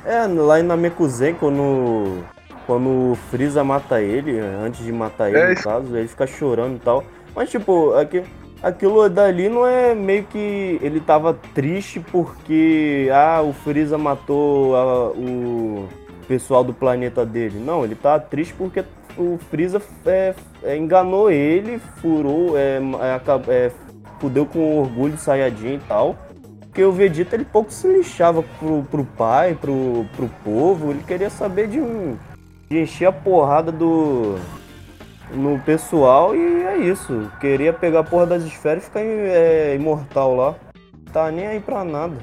[0.06, 2.24] É, lá em Namekuzen, quando,
[2.66, 6.76] quando o Freeza mata ele, antes de matar ele, É no caso, ele fica chorando
[6.76, 7.04] e tal.
[7.36, 8.24] Mas, tipo, aqui,
[8.66, 15.12] aquilo dali não é meio que ele tava triste porque, ah, o Freeza matou a-
[15.12, 15.88] o
[16.28, 17.60] pessoal do planeta dele.
[17.60, 18.84] Não, ele tava triste porque
[19.16, 23.72] o Freeza é, é, enganou ele, furou, é, é, é,
[24.20, 26.16] fudeu com orgulho Saiyajin e tal.
[26.62, 31.30] Porque o Vegeta ele pouco se lixava pro, pro pai, pro, pro povo, ele queria
[31.30, 31.80] saber de,
[32.70, 34.36] de encher a porrada do.
[35.34, 37.32] No pessoal e é isso.
[37.40, 40.56] Queria pegar a porra das esferas e ficar é, imortal lá.
[41.12, 42.16] Tá nem aí pra nada.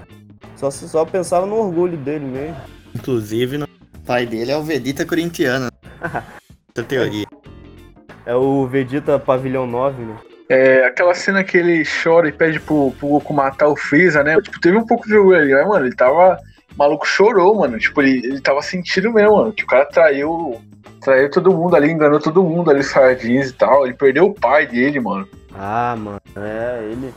[0.57, 2.57] Só, só pensava no orgulho dele mesmo.
[2.95, 5.69] inclusive, no- o pai dele é o Vegeta corintiano.
[6.75, 7.27] Essa teoria.
[8.25, 10.17] É o Vegeta Pavilhão 9, né?
[10.49, 14.41] É, aquela cena que ele chora e pede pro, pro Goku matar o Freeza, né?
[14.41, 15.87] Tipo, teve um pouco de orgulho ali, né, mano?
[15.87, 16.39] Ele tava.
[16.75, 17.79] O maluco chorou, mano.
[17.79, 19.53] Tipo, ele, ele tava sentindo mesmo, mano.
[19.53, 20.61] Que o cara traiu.
[21.01, 23.85] Traiu todo mundo ali, enganou todo mundo ali, Sardins e tal.
[23.85, 25.27] Ele perdeu o pai dele, mano.
[25.55, 26.21] Ah, mano.
[26.37, 27.13] É, ele.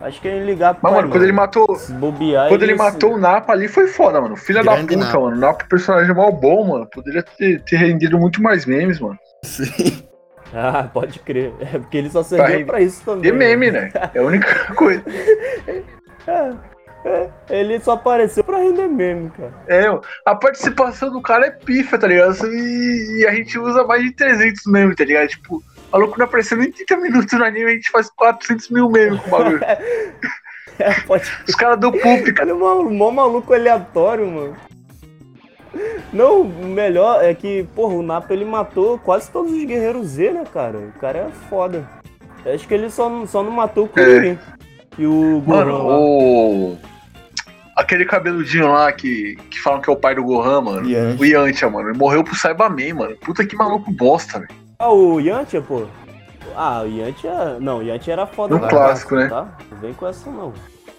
[0.00, 1.66] Acho que ele ligar pro Mas, pai, mano, quando ele matou.
[1.98, 4.36] Bobear, Quando ele matou o Napa ali foi foda, mano.
[4.36, 5.20] Filha da puta, Napa.
[5.20, 5.36] mano.
[5.36, 6.86] O Napa é personagem mal bom, mano.
[6.86, 9.18] Poderia ter, ter rendido muito mais memes, mano.
[9.44, 10.02] Sim.
[10.54, 11.52] Ah, pode crer.
[11.60, 13.28] É porque ele só servia Pra pra isso também.
[13.30, 13.90] E meme, né?
[14.14, 15.02] É a única coisa.
[16.26, 16.52] É,
[17.04, 19.52] é, ele só apareceu pra render meme, cara.
[19.68, 19.84] É,
[20.26, 22.36] a participação do cara é pifa, tá ligado?
[22.46, 25.28] E, e a gente usa mais de 300 memes, tá ligado?
[25.28, 28.90] Tipo, o maluco não apareceu nem 30 minutos no anime, a gente faz 400 mil
[28.90, 29.60] memes com o bagulho.
[30.80, 32.42] É, pode Os caras do Pulp, cara.
[32.42, 34.56] Ele é um mó maluco aleatório, mano.
[36.12, 40.30] Não, o melhor é que, porra, o Napa ele matou quase todos os guerreiros Z,
[40.30, 40.78] né, cara?
[40.78, 41.84] O cara é foda.
[42.44, 44.38] Eu acho que ele só, não- só não matou o Kuririn.
[44.98, 45.98] E o Mano, Gohan lá.
[45.98, 46.78] o.
[47.76, 50.90] Aquele cabeludinho lá que, que falam que é o pai do Gohan, mano.
[50.90, 51.20] Yantia.
[51.20, 51.90] O Yantia, mano.
[51.90, 53.16] Ele morreu pro Cyberman, mano.
[53.18, 54.50] Puta que maluco bosta, velho.
[54.80, 55.84] Ah, o Yantia, pô.
[56.56, 57.56] Ah, o Yantia...
[57.60, 58.56] Não, o Yantia era foda.
[58.58, 59.28] No clássico, né?
[59.28, 59.46] Tá?
[59.70, 60.52] Não vem com essa, não.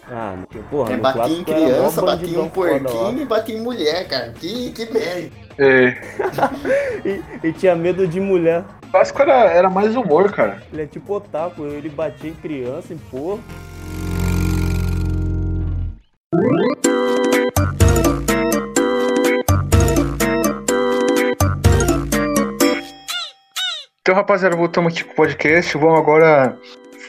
[0.09, 4.07] Ah, no- porra, É, no batia em criança, batia em porquinho e batia em mulher,
[4.07, 4.31] cara.
[4.39, 5.29] Que, que merda.
[5.57, 5.97] É.
[7.05, 8.63] E, e tinha medo de mulher.
[8.87, 10.61] O clássico era, era mais humor, cara.
[10.71, 13.39] Ele é tipo otaku, ele batia em criança, em porra.
[24.09, 25.77] Então, rapaziada, voltamos aqui com o podcast.
[25.77, 26.57] Vamos agora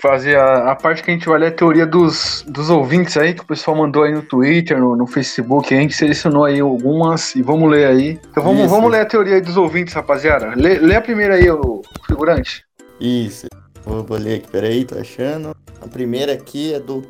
[0.03, 3.33] fazer a, a parte que a gente vai ler a teoria dos, dos ouvintes aí,
[3.33, 5.75] que o pessoal mandou aí no Twitter, no, no Facebook.
[5.75, 8.21] A gente selecionou aí algumas e vamos ler aí.
[8.31, 8.69] Então vamos, Isso.
[8.69, 10.53] vamos ler a teoria aí dos ouvintes, rapaziada.
[10.55, 12.65] Lê, lê a primeira aí, o figurante.
[13.01, 13.47] Isso.
[13.85, 15.57] Vou, ler aqui, peraí, tô achando.
[15.81, 17.03] A primeira aqui é do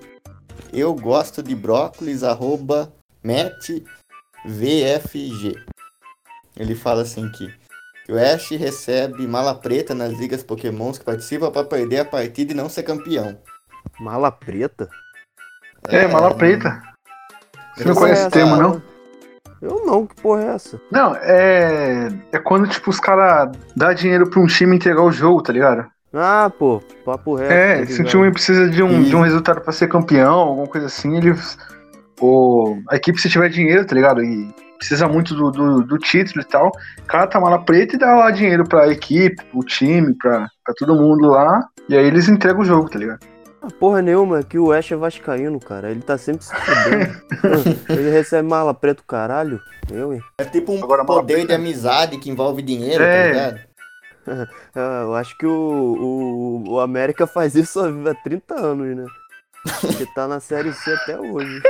[0.73, 2.93] Eu Gosto de Brócolis, arroba
[3.25, 3.87] MattVFG.
[6.57, 7.53] Ele fala assim que,
[8.09, 12.57] o Ash recebe mala preta nas ligas pokémons que participa pra perder a partida e
[12.57, 13.39] não ser campeão.
[13.99, 14.89] Mala preta?
[15.89, 16.83] É, mala preta.
[17.77, 18.83] Você não conhece é termo, essa- não?
[19.63, 20.81] Eu não, que porra é essa?
[20.91, 22.09] Não, é.
[22.33, 25.91] É quando, tipo, os caras dão dinheiro pra um time entregar o jogo, tá ligado?
[26.13, 27.53] Ah, pô, papo reto.
[27.53, 30.67] É, tá se o time precisa de um, de um resultado pra ser campeão, alguma
[30.67, 31.57] coisa assim, eles.
[32.21, 34.23] O, a equipe, se tiver dinheiro, tá ligado?
[34.23, 37.99] E precisa muito do, do, do título e tal, o cara tá mala preta e
[37.99, 41.65] dá lá dinheiro pra equipe, pro time, pra, pra todo mundo lá.
[41.89, 43.21] E aí eles entregam o jogo, tá ligado?
[43.63, 45.91] Ah, porra nenhuma, que o Ash é vascaíno, cara.
[45.91, 47.77] Ele tá sempre se fudendo.
[47.91, 49.61] Ele recebe mala preta, caralho.
[49.93, 50.23] Eu, hein?
[50.39, 53.23] É tipo um Agora, poder preta- de amizade que envolve dinheiro, É.
[53.23, 53.70] tá ligado?
[54.75, 59.05] Ah, eu acho que o, o, o América faz isso há 30 anos, né?
[59.81, 61.63] Porque tá na Série C até hoje.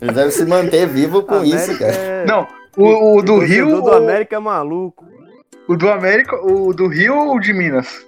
[0.00, 1.92] Eles devem se manter vivo com América isso, cara.
[1.92, 2.24] É...
[2.26, 3.66] Não, o, o do o Rio.
[3.68, 5.04] torcedor do América é maluco.
[5.68, 8.06] O do América, o do Rio ou o de Minas?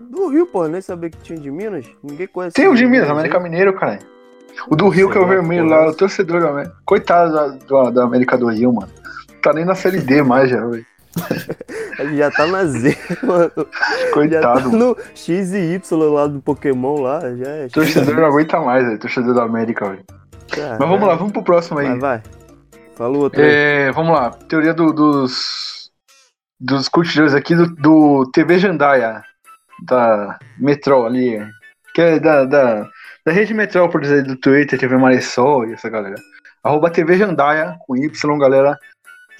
[0.00, 0.66] Do Rio, pô.
[0.68, 1.86] Nem sabia que tinha de Minas.
[2.02, 2.54] Ninguém conhece.
[2.54, 3.12] Tem o de Minas, aí.
[3.12, 3.98] América Mineiro, cara.
[4.68, 6.76] O do Rio, que é o Sei vermelho lá, o torcedor do América.
[6.84, 8.90] Coitado da, do- da América do Rio, mano.
[9.42, 10.84] Tá nem na Série D mais já, velho.
[11.98, 13.50] Ele já tá na Z, mano.
[13.56, 14.70] Já tá Coitado.
[14.70, 17.20] no X e Y lá do Pokémon lá.
[17.36, 17.68] Já é.
[17.68, 18.98] Torcedor não aguenta mais, velho.
[18.98, 20.04] Torcedor da América, velho.
[20.56, 21.88] Mas vamos lá, vamos pro próximo aí.
[21.88, 22.22] Vai, vai.
[22.96, 23.48] Fala o outro aí.
[23.50, 24.30] É, vamos lá.
[24.30, 25.90] Teoria do- dos.
[26.62, 29.22] Dos curtidores aqui do, do TV Jandaia.
[29.82, 31.40] Da Metrol ali.
[31.94, 32.86] Que é da, da,
[33.24, 36.16] da rede Metrol, por dizer, do Twitter, TV Maressol e essa galera.
[36.62, 38.76] Arroba TV Jandaia, com Y, galera.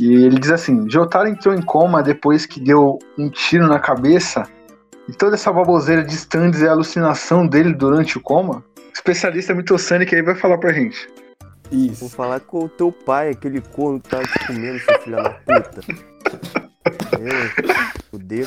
[0.00, 4.48] E ele diz assim: Jotaro entrou em coma depois que deu um tiro na cabeça.
[5.06, 8.64] E toda essa baboseira de stands é alucinação dele durante o coma?
[8.78, 11.06] O especialista mitossânico aí vai falar pra gente.
[11.70, 12.08] Vou Isso.
[12.08, 15.80] falar com o teu pai, aquele corno que tá te comendo, seu filho da puta.
[17.20, 17.68] Eu,
[18.10, 18.46] fudeu.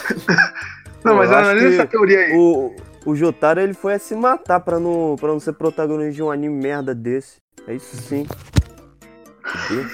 [1.03, 2.33] Não, mas analisa essa teoria aí.
[2.35, 2.75] O,
[3.05, 6.31] o Jotaro, ele foi a se matar pra não, pra não ser protagonista de um
[6.31, 7.37] anime merda desse.
[7.67, 8.25] É isso sim.
[9.43, 9.85] Fudeu.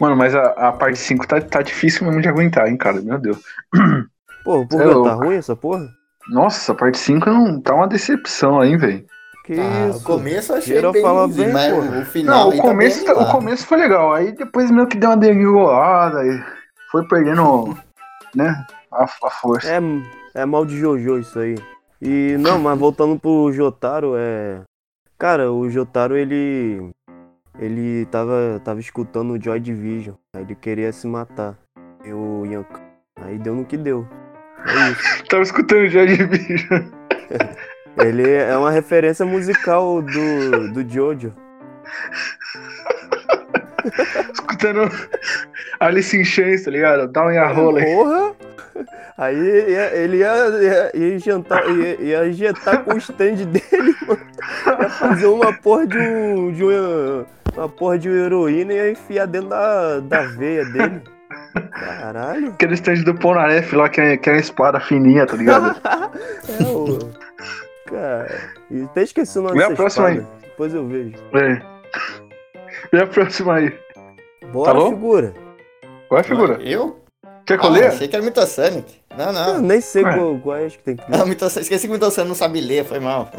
[0.00, 3.00] Mano, mas a, a parte 5 tá, tá difícil mesmo de aguentar, hein, cara?
[3.00, 3.38] Meu Deus.
[4.44, 5.24] Pô, por É tá louco.
[5.24, 5.88] ruim essa porra?
[6.28, 9.04] Nossa, a parte 5 não tá uma decepção aí, velho.
[9.44, 9.98] Que Ah, isso?
[9.98, 11.80] o começo eu achei Geral bem fala bem, mas pô.
[11.80, 14.12] o final Não, o tá começo, bem tá- o começo foi legal.
[14.12, 16.44] Aí depois meio que deu uma degringolada e
[16.90, 17.76] foi perdendo,
[18.34, 19.68] né, a, a força.
[19.70, 19.80] É,
[20.34, 21.54] é mal de Jojo isso aí.
[22.02, 24.62] E não, mas voltando pro Jotaro, é.
[25.16, 26.90] Cara, o Jotaro ele.
[27.58, 30.14] Ele tava, tava escutando o Joy Division.
[30.34, 31.56] Aí ele queria se matar.
[32.04, 32.80] E o Yanko.
[33.22, 34.06] Aí deu no que deu.
[34.66, 35.24] É isso.
[35.28, 36.68] Tava escutando já de vídeo.
[37.98, 41.32] Ele é uma referência musical do, do Jojo.
[44.32, 44.90] escutando
[45.80, 47.08] Alice in Chains, tá ligado?
[47.08, 47.94] Dá uma rola aí.
[47.94, 48.34] Porra!
[49.18, 54.26] Aí ele ia, ia, ia, jantar, ia, ia injetar com o stand dele, mano.
[54.78, 56.52] Ia fazer uma porra de um.
[56.52, 57.26] De uma,
[57.56, 61.02] uma porra de heroína e ia enfiar dentro da, da veia dele.
[61.72, 62.48] Caralho.
[62.48, 65.76] Aquele stand do Ponaref lá, que é, que é uma espada fininha, tá ligado?
[66.60, 66.98] É o.
[67.86, 68.50] Cara.
[68.70, 70.28] E até esqueci o nome Vê a próxima espada.
[70.42, 71.14] Depois eu vejo.
[71.34, 71.62] é.
[72.92, 73.72] E a próxima aí?
[74.52, 74.90] Bora, bom?
[74.90, 75.34] figura.
[76.08, 76.58] Qual é a figura?
[76.62, 77.00] Eu?
[77.44, 77.88] Quer que eu Ah, leia?
[77.88, 78.94] achei que era Mitosonic.
[79.16, 79.60] Não, Eu não.
[79.60, 81.62] nem sei qual, qual é, acho que tem que Não, Mitosonic.
[81.62, 83.30] Esqueci que o Mitosonic não sabe ler, foi mal.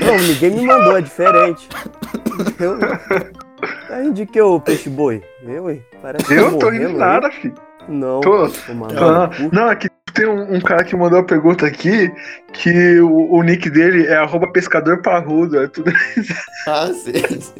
[0.00, 1.68] Não, ninguém me mandou, é diferente.
[2.60, 4.12] Eu.
[4.12, 5.22] De que o peixe boi?
[5.42, 5.82] Eu, hein?
[6.02, 7.54] Parece Eu tô rindo morrendo nada, filho.
[7.88, 8.20] Não.
[8.20, 8.44] Tô.
[8.44, 12.12] Ah, não, é que tem um, um cara que mandou a pergunta aqui
[12.52, 15.60] que o, o nick dele é arroba pescador parrudo.
[15.62, 15.92] É tudo...
[16.66, 17.12] Ah, sim.
[17.40, 17.52] sim.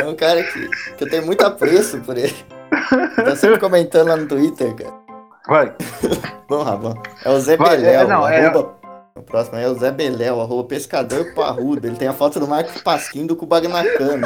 [0.00, 2.34] É um cara que, que eu tenho muito apreço por ele.
[3.16, 4.94] Tá sempre comentando lá no Twitter, cara.
[5.46, 5.72] Vai.
[6.48, 6.94] Bom, Rabão.
[7.24, 8.00] É o Zé Vai, Beléu.
[8.00, 8.74] é, não, é- arroba-
[9.16, 11.86] O próximo aí é o Zé Beléu, arroba pescador parrudo.
[11.86, 14.20] Ele tem a foto do Marcos Pasquim do Kubagnacan.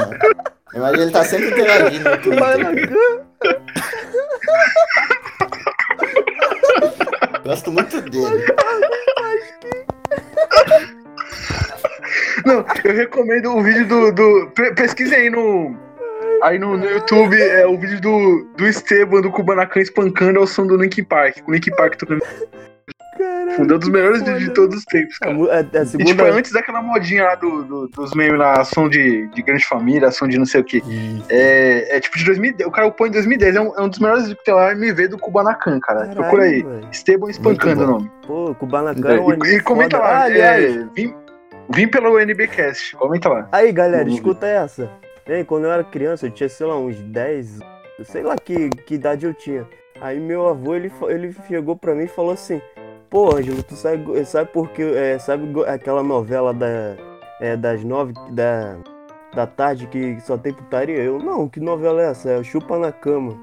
[0.75, 2.09] Imagina ele tá sempre interagindo.
[7.45, 8.47] Gosto muito dele.
[12.47, 14.13] Não, eu recomendo o vídeo do.
[14.13, 15.77] do pe- pesquise aí no.
[16.43, 20.67] Aí no, no YouTube é o vídeo do, do Esteban do Kubanacan espancando ao som
[20.67, 21.39] do Linkin Park.
[21.47, 22.23] O Linkin Park tocando.
[23.59, 25.35] Um dos melhores vídeos de todos os tempos, A, cara.
[25.37, 26.31] mu- a- a E, tipo, segunda.
[26.33, 30.29] antes daquela modinha lá do, do- dos memes lá, ação de, de grande família, ação
[30.29, 30.83] de não sei o que.
[31.29, 32.69] É, é tipo de 2010.
[32.69, 33.57] O cara põe em 2010.
[33.57, 36.01] É um, é um dos melhores vídeos que tem lá MV do Kubanacan, cara.
[36.01, 36.63] Caralho, Procura aí.
[36.63, 36.89] velho.
[36.93, 38.11] Esteban espancando o nome.
[38.27, 40.09] Pô, Kubanacan é um E, e comenta foda.
[40.09, 40.23] lá.
[40.23, 41.15] Ah, é, vim,
[41.71, 42.95] vim pelo NBcast.
[42.97, 43.49] Comenta lá.
[43.53, 44.91] Aí, galera, escuta essa.
[45.27, 47.59] Ei, quando eu era criança, eu tinha, sei lá, uns 10,
[48.05, 49.67] sei lá que, que idade eu tinha.
[50.01, 52.63] Aí meu avô, ele, ele chegou pra mim e falou assim,
[53.11, 56.97] pô, Ângelo, tu sabe, sabe por que, é, sabe aquela novela da,
[57.41, 58.77] é, das nove da,
[59.35, 60.97] da tarde que só tem putaria?
[60.99, 62.31] Eu, não, que novela é essa?
[62.31, 63.37] É o Chupa na Cama.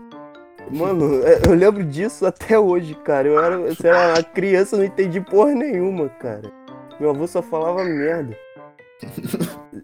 [0.72, 3.28] Mano, é, eu lembro disso até hoje, cara.
[3.28, 6.52] Eu era, eu era uma criança, não entendi porra nenhuma, cara.
[7.00, 8.36] Meu avô só falava merda.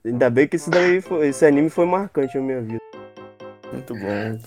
[0.05, 2.79] Ainda bem que esse, daí foi- esse anime foi marcante na minha vida.
[3.71, 4.39] Muito bom.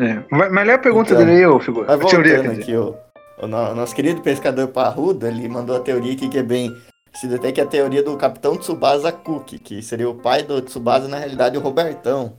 [0.00, 0.22] É.
[0.30, 1.86] Mas, mas lê a pergunta Então, dele aí, ô figura.
[1.98, 2.94] Teoria, voltando aqui, ó.
[3.40, 6.74] O no- nosso querido pescador parrudo, ele mandou a teoria aqui que é bem.
[7.14, 10.60] Se detém que é a teoria do Capitão Tsubasa Cook, que seria o pai do
[10.60, 12.36] Tsubasa, na realidade, o Robertão.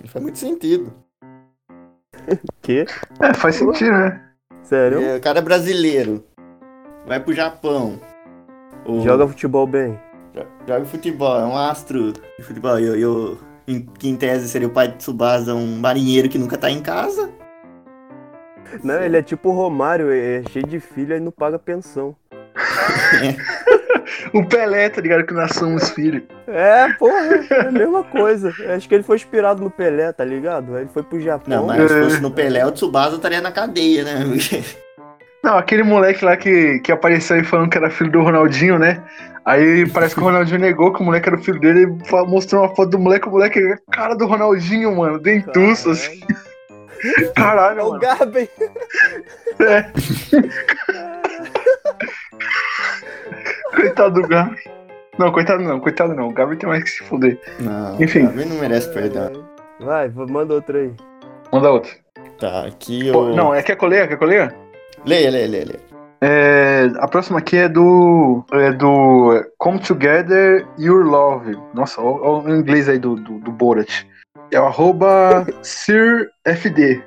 [0.00, 0.92] Não faz muito sentido.
[2.62, 2.86] Que?
[3.20, 4.22] É, faz sentido, né?
[4.62, 5.00] Sério?
[5.02, 6.24] É, o cara é brasileiro.
[7.06, 8.00] Vai pro Japão.
[8.86, 9.98] O- Joga futebol bem.
[10.34, 12.78] jo- joga futebol, é um astro de futebol.
[12.80, 16.38] E, eu- eu- em, que em tese seria o pai de Tsubasa, um marinheiro que
[16.38, 17.30] nunca tá em casa.
[18.82, 22.16] Não, ele é tipo o Romário, é cheio de filha e não paga pensão.
[24.32, 25.24] O Pelé, tá ligado?
[25.24, 26.22] Que nós somos filhos.
[26.46, 28.52] É, porra, é a mesma coisa.
[28.74, 30.74] Acho que ele foi inspirado no Pelé, tá ligado?
[30.74, 31.56] Aí ele foi pro Japão.
[31.56, 34.24] Não, mas se fosse no Pelé, o Tsubasa estaria na cadeia, né?
[35.42, 39.02] Não, aquele moleque lá que, que apareceu aí falando que era filho do Ronaldinho, né?
[39.44, 42.62] Aí parece que o Ronaldinho negou que o moleque era o filho dele e mostrou
[42.62, 46.20] uma foto do moleque, o moleque é a cara do Ronaldinho, mano, dentuço, assim.
[47.34, 48.00] Caralho, É o mano.
[48.00, 48.50] Gabi.
[49.60, 49.84] É.
[53.74, 54.56] Coitado do Gabi.
[55.18, 56.28] Não, coitado não, coitado não.
[56.28, 57.38] O Gabi tem mais que se fuder.
[57.60, 58.24] Não, Enfim.
[58.26, 59.44] Gabi não merece perdão.
[59.80, 60.92] Vai, manda outra aí.
[61.52, 61.92] Manda outro.
[62.38, 63.36] Tá, aqui Pô, eu.
[63.36, 64.08] não, é quer coleia?
[64.08, 64.52] Quer coleia?
[65.06, 65.80] Leia, leia, leia, leia.
[66.20, 68.44] É, a próxima aqui é do.
[68.52, 71.56] É do Come Together Your Love.
[71.74, 74.04] Nossa, olha o inglês aí do, do, do Borat.
[74.54, 77.02] É o arroba SirFD.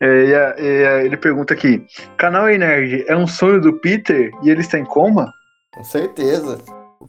[0.00, 1.84] É, e a- e a- ele pergunta aqui:
[2.16, 5.30] Canal Ei Nerd é um sonho do Peter e ele está em coma?
[5.72, 6.58] Com certeza.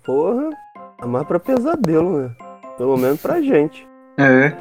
[0.06, 0.50] Porra,
[1.02, 2.32] é mais pra pesadelo, né?
[2.78, 3.88] Pelo menos pra gente.
[4.16, 4.54] É.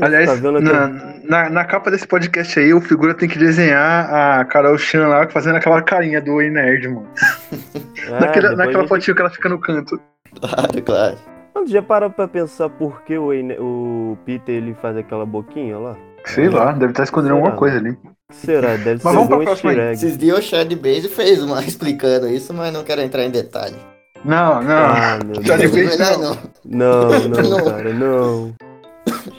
[0.00, 0.88] Aliás, tá na,
[1.22, 5.28] na, na capa desse podcast aí, o figura tem que desenhar a Carol Chan lá
[5.28, 7.08] fazendo aquela carinha do Ei Nerd, mano.
[8.08, 10.00] É, naquela naquela gente- fotinho que ela fica no canto.
[10.40, 11.18] Claro, claro.
[11.58, 13.30] Mano, já parou pra pensar por que o,
[13.60, 15.96] o Peter ele faz aquela boquinha lá?
[16.24, 17.36] Sei lá, deve estar escondendo Será?
[17.40, 17.96] alguma coisa ali.
[18.30, 18.68] Será?
[18.76, 19.76] Deve Mas ser vamos pra algum próxima aí.
[19.78, 20.04] easter egg.
[20.06, 23.76] Esses dias o Chad Base fez uma explicando isso, mas não quero entrar em detalhe.
[24.24, 24.76] Não, não.
[24.76, 26.36] Ah, de vez- Melhor não.
[26.64, 27.64] Não, não, Não.
[27.64, 28.54] cara, não.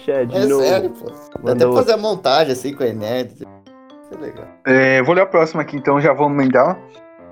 [0.05, 0.59] Chad, É não.
[0.61, 1.11] sério, pô.
[1.43, 3.31] Dá até fazer a montagem assim com a Enerd.
[3.33, 4.47] Isso é legal.
[4.65, 6.77] É, vou ler a próxima aqui, então já vamos emendar.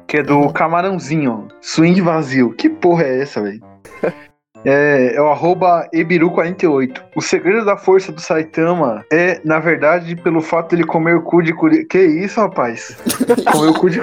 [0.07, 0.53] Que é do Uhum.
[0.53, 1.47] Camarãozinho.
[1.61, 2.53] Swing vazio.
[2.53, 3.59] Que porra é essa, velho?
[4.65, 7.01] É, é o arroba Ebiru48.
[7.15, 11.41] O segredo da força do Saitama é, na verdade, pelo fato dele comer o cu
[11.41, 11.85] de curi...
[11.85, 12.97] Que isso, rapaz?
[13.51, 14.01] comer o cu de.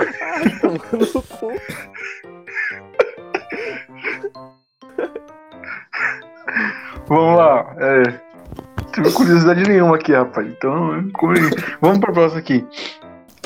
[7.07, 7.75] Vamos lá.
[7.79, 8.03] É,
[8.93, 10.47] tive curiosidade nenhuma aqui, rapaz.
[10.47, 11.41] Então, come-
[11.81, 12.67] vamos pra próxima aqui.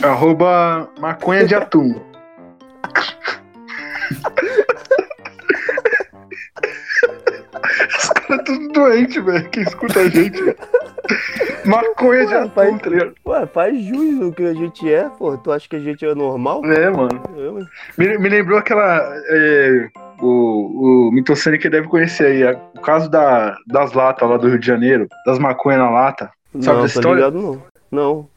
[0.03, 1.95] Arroba maconha de atum.
[7.87, 9.49] Os caras tudo doente, velho.
[9.51, 10.43] Quem escuta a gente.
[10.43, 10.57] velho.
[11.65, 13.15] Maconha de atum, tá ligado?
[13.27, 15.37] Ué, faz jus do que a gente é, pô.
[15.39, 16.65] Tu acha que a gente é normal?
[16.65, 17.23] É, mano.
[17.37, 17.67] Hein?
[17.97, 19.01] Me, me lembrou aquela.
[19.31, 19.89] é,
[20.21, 22.43] o, o Mitocene que deve conhecer aí.
[22.47, 25.07] a- o caso da, das latas lá do Rio de Janeiro.
[25.27, 26.31] Das maconhas na lata.
[26.61, 27.17] Sabe não, dessa tô história?
[27.27, 27.63] ligado não.
[27.91, 28.29] Não.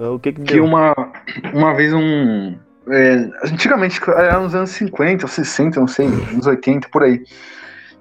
[0.00, 0.94] É, O que que que uma,
[1.52, 2.56] uma vez um.
[2.88, 7.22] É, antigamente, era nos anos 50 ou 60, não sei, nos 80, por aí.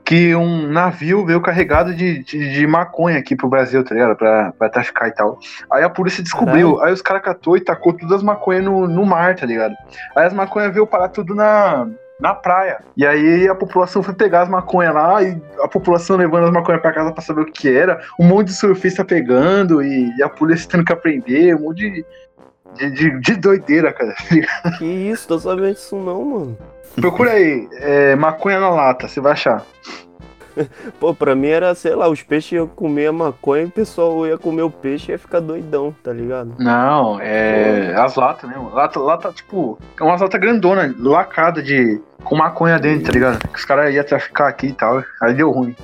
[0.03, 4.15] Que um navio veio carregado de, de, de maconha aqui pro Brasil, tá ligado?
[4.15, 5.39] Pra, pra traficar e tal.
[5.71, 9.05] Aí a polícia descobriu, aí os caras catou e tacou todas as maconhas no, no
[9.05, 9.75] mar, tá ligado?
[10.15, 11.87] Aí as maconhas veio parar tudo na,
[12.19, 12.79] na praia.
[12.97, 16.81] E aí a população foi pegar as maconhas lá e a população levando as maconhas
[16.81, 17.99] pra casa pra saber o que era.
[18.19, 22.05] Um monte de surfista pegando e, e a polícia tendo que aprender, um monte de,
[22.75, 24.13] de, de, de doideira, cara.
[24.77, 25.27] Que isso?
[25.27, 26.57] Tô sabendo disso não, mano.
[26.95, 29.63] Procura aí, é, maconha na lata, você vai achar.
[30.99, 34.25] Pô, pra mim era, sei lá, os peixes iam comer a maconha e o pessoal
[34.27, 36.53] ia comer o peixe e ia ficar doidão, tá ligado?
[36.59, 38.69] Não, é as latas mesmo.
[38.69, 42.01] Lata, lata, tipo, é umas latas grandona, lacada de.
[42.23, 43.47] com maconha dentro, tá ligado?
[43.47, 45.03] Que os caras iam traficar aqui e tal.
[45.21, 45.75] Aí deu ruim.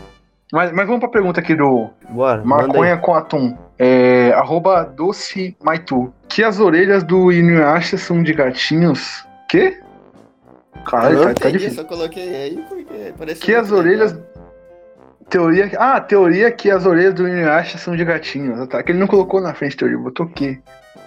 [0.51, 2.41] Mas, mas vamos pra pergunta aqui do Bora.
[2.43, 3.57] Maconha com atum.
[3.77, 6.11] É, arroba doce maitu.
[6.29, 9.25] Que as orelhas do Inuyasha são de gatinhos.
[9.49, 9.79] Quê?
[10.85, 11.81] Caralho, tá, tá entendi, difícil.
[11.83, 14.17] só coloquei aí porque parece Que as orelhas.
[15.29, 15.69] Teoria.
[15.77, 18.65] Ah, teoria que as orelhas do Inuyasha são de gatinhos.
[18.69, 20.29] Tá, que ele não colocou na frente teoria, botou.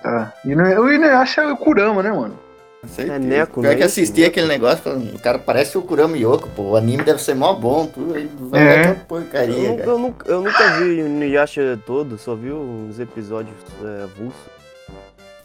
[0.03, 0.32] Tá.
[0.45, 2.38] Inu- O Inuyasha é o Kurama, né, mano?
[2.87, 3.16] Certeza.
[3.16, 3.76] É neco, Pior né?
[3.76, 6.62] que assisti aquele negócio, falando, o cara parece o Kurama Yoko, pô.
[6.62, 8.14] O anime deve ser mó bom, tudo.
[8.14, 8.95] Aí vai É.
[8.95, 9.91] porcaria, Eu, nunca- cara.
[9.91, 13.55] eu nunca, eu nunca vi todo, só vi uns episódios
[13.85, 14.61] é, avulsos.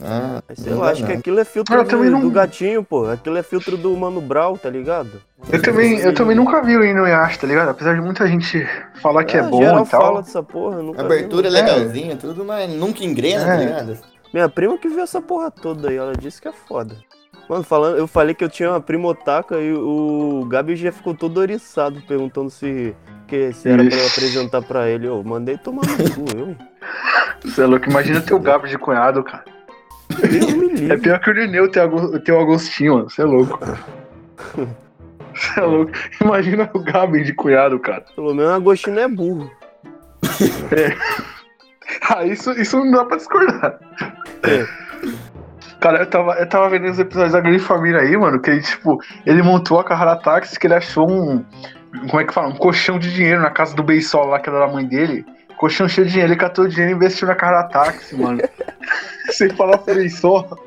[0.04, 3.06] Ah, sei lá, acho que aquilo é filtro Eu do, não- do gatinho, pô.
[3.10, 5.22] Aquilo é filtro do Mano Brown, tá ligado?
[5.52, 7.70] Eu também, eu também nunca vi o Inuyasha, tá ligado?
[7.70, 8.68] Apesar de muita gente
[9.02, 10.02] falar que é, Ah, bom e tal.
[10.02, 11.52] fala dessa porra, nunca A vi, abertura é É.
[11.52, 13.46] legalzinha, tudo, mas nunca engrena, É.
[13.48, 13.98] tá ligado?
[14.34, 16.98] Minha prima que viu essa porra toda aí, ela disse que é foda.
[17.48, 21.14] Mano, falando, eu falei que eu tinha uma prima otaka e o Gabi já ficou
[21.14, 22.96] todo oriçado perguntando se,
[23.28, 25.08] que, se era pra eu apresentar pra ele.
[25.08, 26.56] Eu mandei tomar no cu, eu.
[27.44, 29.46] Você é louco, imagina ter o Gabo de cunhado, cara.
[30.90, 33.10] É pior que o Lineu ter, o Agostinho, mano.
[33.10, 33.60] Você é louco.
[35.34, 35.92] Você é louco.
[36.22, 38.06] Imagina o Gabi de cunhado, cara.
[38.16, 39.52] Pelo menos o Agostinho é burro.
[42.10, 43.80] Ah, isso, isso não dá pra discordar.
[45.80, 48.62] Cara, eu tava, eu tava vendo os episódios da Grande Família aí, mano, que ele,
[48.62, 51.44] tipo, ele montou a Carrara Táxi que ele achou um.
[52.10, 52.50] Como é que fala?
[52.50, 55.26] Um colchão de dinheiro na casa do Beisol lá, que era da mãe dele.
[55.58, 58.42] Colchão cheio de dinheiro, ele catou o dinheiro e investiu na Carrara Táxi, mano.
[59.32, 60.60] Sem falar pro Beisol.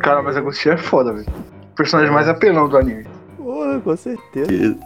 [0.00, 1.26] Cara, mas Agostinho é foda, velho.
[1.72, 3.06] O personagem mais apelão do anime.
[3.36, 4.78] Porra, com certeza.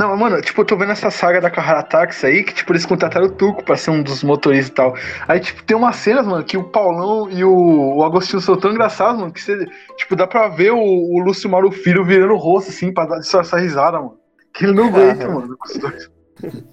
[0.00, 2.72] Não, mas, mano, tipo, eu tô vendo essa saga da Carrara Táxi aí, que, tipo,
[2.72, 4.94] eles contrataram o Tuco pra ser um dos motoristas e tal.
[5.28, 8.70] Aí, tipo, tem umas cenas, mano, que o Paulão e o, o Agostinho são tão
[8.70, 9.66] engraçados, mano, que você,
[9.98, 13.18] tipo, dá pra ver o, o Lúcio Mauro Filho virando o rosto, assim, pra dar
[13.18, 14.16] essa, risada, mano.
[14.54, 16.10] Que ele não aguenta, mano, os dois.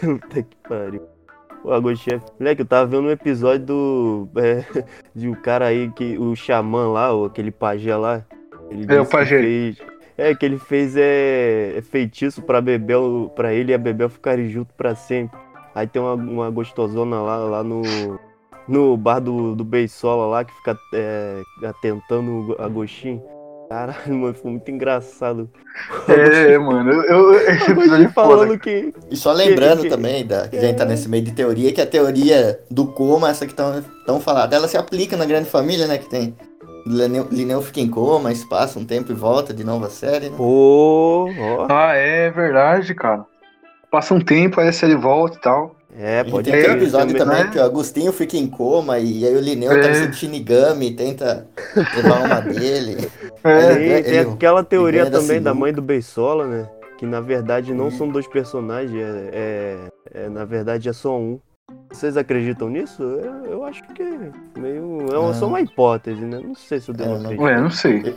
[0.00, 1.02] Puta que pariu.
[1.64, 4.28] O Agostinho, moleque, eu tava vendo um episódio do.
[4.38, 8.24] É, de um cara aí, que, o xamã lá, ou aquele pajé lá.
[8.70, 9.40] Ele É, o disse que pajé.
[9.40, 9.78] Fez,
[10.18, 14.48] é, que ele fez é, é feitiço pra Bebel, pra ele e a Bebel ficarem
[14.48, 15.38] juntos pra sempre.
[15.74, 17.82] Aí tem uma, uma gostosona lá, lá no.
[18.68, 23.22] No bar do, do Beisola lá, que fica é, atentando o Agostinho.
[23.68, 25.48] Caralho, mano, foi muito engraçado.
[26.08, 28.28] É, mano, eu, eu, esse episódio é foda.
[28.28, 28.92] falando que.
[29.08, 31.72] E só lembrando Que- que- também, da, que a gente tá nesse meio de teoria,
[31.72, 35.86] que a teoria do coma, essa que estão falando, ela se aplica na grande família,
[35.86, 35.98] né?
[35.98, 36.34] Que tem.
[36.86, 40.28] Lineu, Lineu fica em coma, isso passa um tempo e volta de novo a série,
[40.30, 40.36] né?
[41.68, 43.24] Ah, é verdade, cara.
[43.90, 45.76] Passa um tempo, aí a série volta e tal.
[45.98, 47.50] É, E pode tem aquele ter, episódio também, também né?
[47.50, 49.80] que o Agostinho fica em coma e aí o Lineu É.
[49.80, 51.46] tá sendo Shinigami e tenta
[51.96, 53.08] levar uma dele.
[53.42, 56.68] É, ele- tem ele- aquela teoria da também da mãe do Beisola, né?
[56.98, 57.90] Que na verdade não Uhum.
[57.90, 61.38] são dois personagens, é, é- é- na verdade é só um.
[61.96, 63.02] Vocês acreditam nisso?
[63.02, 64.30] Eu, eu acho que é
[64.60, 65.06] meio.
[65.10, 66.40] É uma- só uma hipótese, né?
[66.44, 67.42] Não sei se eu devo É, não- acreditar.
[67.44, 68.14] ué, não sei.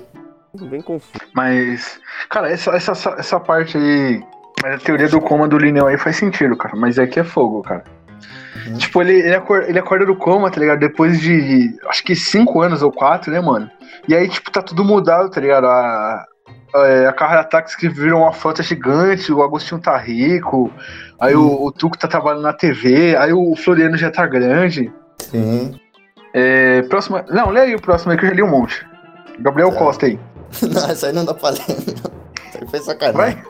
[0.69, 1.13] Bem confuso.
[1.33, 1.97] Mas,
[2.29, 4.21] cara, essa, essa, essa parte aí.
[4.61, 6.75] Mas a teoria do coma do Lineu aí faz sentido, cara.
[6.75, 7.85] Mas é que é fogo, cara.
[8.67, 8.77] Uhum.
[8.77, 10.79] Tipo, ele, ele, acorda, ele acorda do coma, tá ligado?
[10.79, 11.73] Depois de.
[11.87, 13.71] Acho que cinco anos ou quatro, né, mano?
[14.09, 15.67] E aí, tipo, tá tudo mudado, tá ligado?
[15.67, 16.25] A,
[16.73, 20.71] a, a Carra Táxi que virou uma frota gigante, o Agostinho tá rico,
[21.19, 24.91] aí o, o Tuco tá trabalhando na TV, aí o Floriano já tá grande.
[25.19, 25.79] Sim.
[26.33, 27.25] É, próxima.
[27.29, 28.85] Não, lê aí o próximo aí que eu já li um monte.
[29.39, 29.77] Gabriel Tá.
[29.79, 30.19] Costa aí.
[30.61, 32.11] Não, isso aí não dá pra ler, não.
[32.49, 33.35] Isso aí foi sacanagem.
[33.35, 33.43] Vai,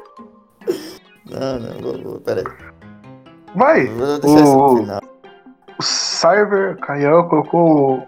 [1.29, 2.43] Não, não, vou, vou, peraí.
[3.55, 3.85] vai.
[3.87, 4.83] Vou deixar O-.
[5.79, 8.05] O Cyber Caiel colocou.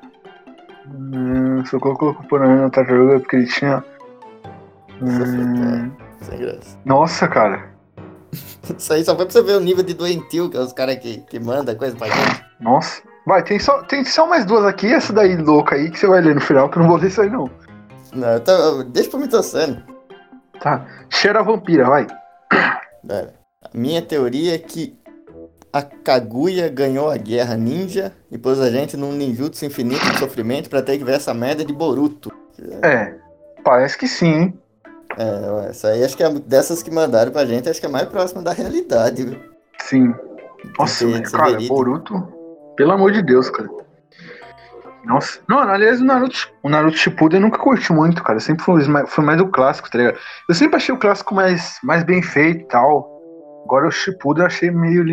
[0.94, 3.82] Hum, só colocou o Porã na tartaruga porque ele tinha.
[5.02, 5.92] Hum,
[6.22, 6.78] Sem graça.
[6.86, 7.72] nossa, cara.
[8.78, 10.98] Isso aí só foi pra você ver o nível de doentio que é os caras
[10.98, 12.46] que, que mandam coisa pra gente.
[12.60, 13.02] Nossa.
[13.26, 16.22] Vai, tem só, tem só mais duas aqui, essa daí louca aí que você vai
[16.22, 17.50] ler no final, que eu não vou ler isso aí não.
[18.14, 19.84] Não, eu tô- deixa pra me torcendo.
[20.60, 20.86] Tá.
[21.10, 22.08] Cheira a vampira, vai.
[23.74, 24.98] Minha teoria é que
[25.74, 30.70] a Kaguya ganhou a guerra ninja e pôs a gente num ninjutsu infinito de sofrimento
[30.70, 32.32] pra ter que ver essa merda de Boruto.
[32.84, 33.16] É.
[33.64, 34.61] Parece que sim, hein?
[35.18, 38.08] É, essa aí acho que é dessas que mandaram pra gente, acho que é mais
[38.08, 39.40] próxima da realidade, viu?
[39.80, 40.14] Sim.
[40.78, 41.76] Nossa, cara, verídico.
[41.76, 42.34] Boruto.
[42.76, 43.70] Pelo amor de Deus, cara.
[45.04, 45.40] Nossa.
[45.50, 48.38] Não, aliás, o Naruto, o Naruto Shippuden eu nunca curti muito, cara.
[48.38, 50.18] Eu sempre fui mais, fui mais do clássico, tá ligado?
[50.48, 53.10] Eu sempre achei o clássico mais, mais bem feito e tal.
[53.66, 55.04] Agora o Shippuden eu achei meio.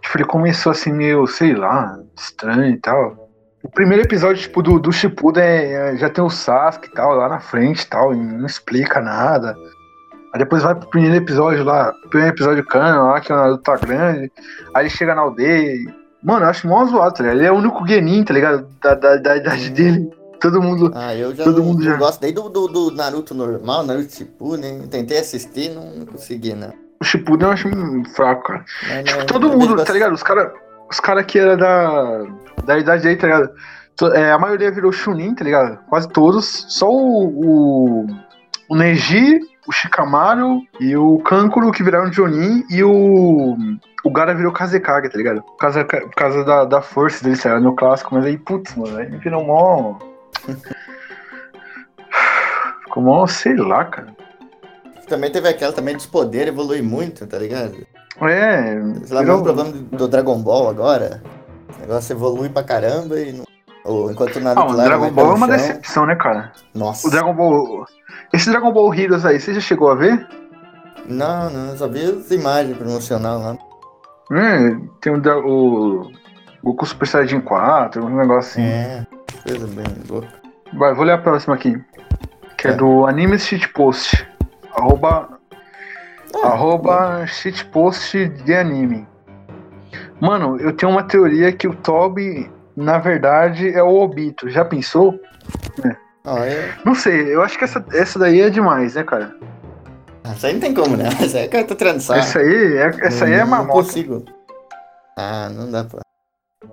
[0.00, 3.25] Tipo, ele começou assim meio, sei lá, estranho e tal.
[3.66, 7.28] O primeiro episódio, tipo, do, do Shippuden é, já tem o Sasuke e tal, lá
[7.28, 9.56] na frente e tal, e não explica nada.
[10.32, 13.76] Aí depois vai pro primeiro episódio lá, primeiro episódio cano lá, que o Naruto tá
[13.76, 14.30] grande.
[14.72, 15.84] Aí ele chega na aldeia e.
[16.22, 17.38] Mano, eu acho mó zoado, tá ligado?
[17.38, 18.66] Ele é o único Genin, tá ligado?
[18.80, 20.10] Da, da, da idade dele.
[20.40, 20.92] Todo mundo.
[20.94, 24.12] Ah, eu já Todo não, mundo não já- gosto do, do, do Naruto normal, Naruto
[24.12, 24.86] Shippuden.
[24.88, 26.72] Tentei assistir, não, não consegui, não.
[27.00, 27.68] O Shippuden eu acho
[28.14, 28.64] fraco, cara.
[29.02, 30.12] Tipo, né, todo eu mundo, vejo tá ligado?
[30.12, 30.52] Os caras
[30.90, 32.24] os cara que era da,
[32.64, 33.50] da idade aí, tá ligado?
[34.14, 35.78] É, a maioria virou Chunin, tá ligado?
[35.88, 36.66] Quase todos.
[36.68, 38.06] Só o, o,
[38.68, 43.56] o Neji, o Shikamaru e o Kankuro que viraram Jonin e o.
[44.04, 45.42] O Gara virou Kazekage, tá ligado?
[45.42, 47.58] Por causa, por causa da, da força dele, tá?
[47.58, 49.98] No clássico, mas aí, putz, mano, aí virou mó.
[52.84, 54.14] Ficou mó, sei lá, cara.
[55.08, 57.84] Também teve aquela também dos poderes evolui muito, tá ligado?
[58.22, 58.80] É.
[59.04, 61.22] Sei lá, virou- problema do, Dragon Ball agora.
[61.76, 63.44] O negócio evolui pra caramba e não.
[63.84, 65.56] Ou enquanto o Ah, o lá Dragon Ball é uma chão.
[65.56, 66.52] decepção, né, cara?
[66.74, 67.06] Nossa.
[67.06, 67.84] O Dragon Ball.
[68.32, 70.26] Esse Dragon Ball Heroes aí, você já chegou a ver?
[71.06, 73.56] Não, não, só vi as imagens promocional lá.
[74.36, 75.20] É, tem o,
[76.04, 76.10] o
[76.64, 78.62] Goku Super Saiyajin 4, um negócio assim.
[78.64, 79.06] É,
[79.46, 80.28] coisa bem louca.
[80.76, 81.80] Vai, vou ler a próxima aqui.
[82.58, 82.74] Que é, É.
[82.74, 84.26] do Anime Shitpost.
[84.74, 85.35] Arroba.
[86.42, 86.48] Ah.
[86.48, 89.06] Arroba shitpost de anime.
[90.20, 94.50] Mano, eu tenho uma teoria que o Toby na verdade, é o Obito.
[94.50, 95.18] Já pensou?
[96.26, 96.72] Ó, eu...
[96.84, 99.34] Não sei, eu acho que essa, essa daí é demais, né, cara?
[100.22, 101.08] Ah, Isso aí não tem como, né?
[101.20, 102.20] Isso aí é que eu tô tirando sarro.
[102.20, 103.72] Essa aí é, essa aí é Não- Não mamota.
[103.72, 104.24] consigo.
[105.16, 106.00] Ah, não dá pra...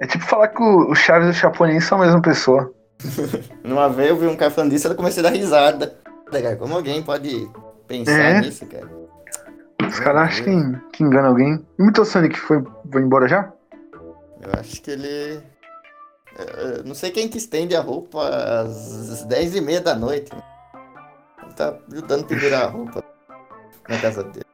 [0.02, 2.74] É tipo falar que o o Chaves e o Chapolin são a mesma pessoa.
[3.64, 5.96] Uma vez eu vi um cara falando disso, eu comecei a dar risada.
[6.60, 7.48] Como alguém pode
[7.88, 8.42] pensar É?
[8.42, 8.90] nisso, cara?
[9.88, 11.66] Os caras acham que, que engana alguém.
[11.78, 13.52] E o Mito Sonic foi, foi embora já?
[14.42, 15.42] Eu acho que ele.
[16.38, 20.32] é, eu não sei quem que estende a roupa às 10 e meia da noite.
[21.44, 23.04] Ele tá ajudando a pendurar a roupa
[23.88, 24.46] na casa dele.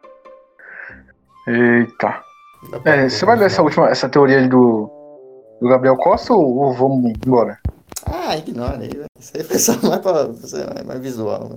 [1.48, 2.22] Eita.
[2.86, 3.46] É, você vai ler né?
[3.48, 4.90] essa última, essa teoria do,
[5.62, 7.58] do Gabriel Costa ou, ou vamos embora?
[8.06, 9.06] Ah, ignora aí, velho.
[9.18, 10.28] Isso aí foi só mais, pra,
[10.86, 11.50] mais visual.
[11.50, 11.56] né?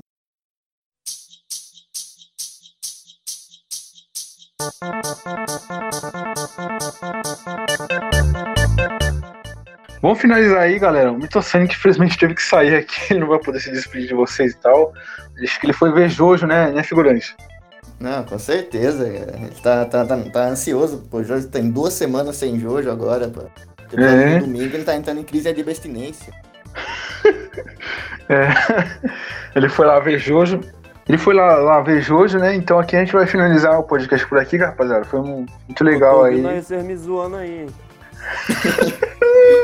[10.01, 11.13] Vamos finalizar aí, galera.
[11.13, 14.15] O Mito Sonic infelizmente teve que sair aqui, ele não vai poder se despedir de
[14.15, 14.93] vocês e tal.
[15.43, 17.37] Acho que ele foi ver Jojo, né, né figurante?
[18.01, 19.07] Não, com certeza.
[19.07, 21.07] Ele tá, tá, tá, tá ansioso.
[21.09, 23.43] Pô, Jojo tem duas semanas sem Jojo agora, pô.
[23.77, 24.41] Porque É.
[24.41, 26.33] no domingo ele tá entrando em crise de abstinência.
[28.29, 28.49] É,
[29.55, 30.61] ele foi lá ver Jojo.
[31.09, 32.55] Ele foi lá, lá ver Jojo, né?
[32.55, 35.05] Então aqui a gente vai finalizar o podcast por aqui, rapaziada.
[35.05, 36.47] Foi muito legal aí.
[36.47, 37.67] aí vocês me zoando aí?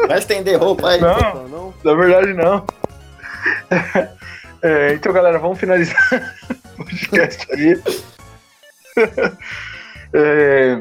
[0.09, 1.01] Vai estender roupa aí.
[1.01, 1.18] Não.
[1.18, 1.74] Tá, não?
[1.84, 2.64] Na verdade, não.
[4.61, 5.97] É, então, galera, vamos finalizar
[6.74, 7.80] o podcast ali.
[10.11, 10.80] É,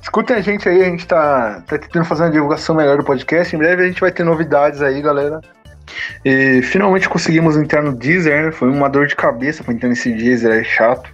[0.00, 3.54] escutem a gente aí, a gente tá, tá tentando fazer uma divulgação melhor do podcast.
[3.54, 5.42] Em breve a gente vai ter novidades aí, galera.
[6.24, 8.52] E finalmente conseguimos entrar no Deezer, né?
[8.52, 11.10] Foi uma dor de cabeça pra entrar nesse Deezer, é chato.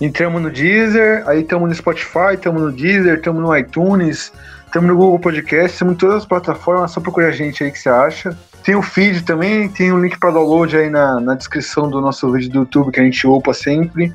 [0.00, 4.32] Entramos no Deezer, aí estamos no Spotify, estamos no Deezer, estamos no iTunes,
[4.66, 7.78] estamos no Google Podcast, estamos em todas as plataformas, só procurar a gente aí que
[7.78, 8.36] você acha.
[8.64, 12.30] Tem o feed também, tem o link para download aí na, na descrição do nosso
[12.32, 14.12] vídeo do YouTube que a gente upa sempre.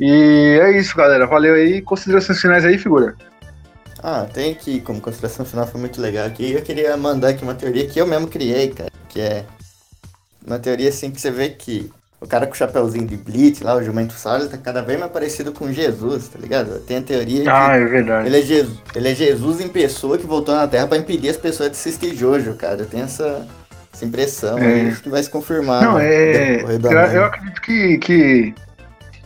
[0.00, 1.26] E é isso, galera.
[1.26, 1.82] Valeu aí.
[1.82, 3.16] Considerações finais aí, figura.
[4.02, 6.52] Ah, tem aqui, como consideração final foi muito legal aqui.
[6.52, 8.90] Eu queria mandar aqui uma teoria que eu mesmo criei, cara.
[9.08, 9.44] Que é
[10.46, 11.90] uma teoria assim que você vê que
[12.20, 15.10] o cara com o chapeuzinho de Blitz lá, o Jumento Salles, tá cada vez mais
[15.12, 16.78] parecido com Jesus, tá ligado?
[16.80, 18.26] Tem a teoria de Ah, é verdade.
[18.28, 21.36] ele, é Jesus, ele é Jesus em pessoa que voltou na Terra pra impedir as
[21.36, 22.80] pessoas de assistir Jojo, cara.
[22.82, 23.46] Eu tenho essa,
[23.92, 24.88] essa impressão É.
[24.88, 25.82] acho que vai se confirmar.
[25.82, 26.62] Não, é.
[26.62, 26.80] Eu,
[27.12, 28.54] eu acredito que, que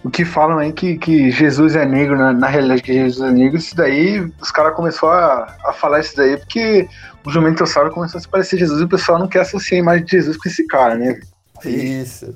[0.04, 3.32] o que falam aí que, que Jesus é negro, na, na realidade que Jesus é
[3.32, 6.88] negro, isso daí, os caras começaram a, a falar isso daí porque
[7.24, 10.04] o Jumentossauro começou a se parecer Jesus e o pessoal não quer associar a imagem
[10.04, 11.20] de Jesus com esse cara, né?
[11.64, 12.34] Isso.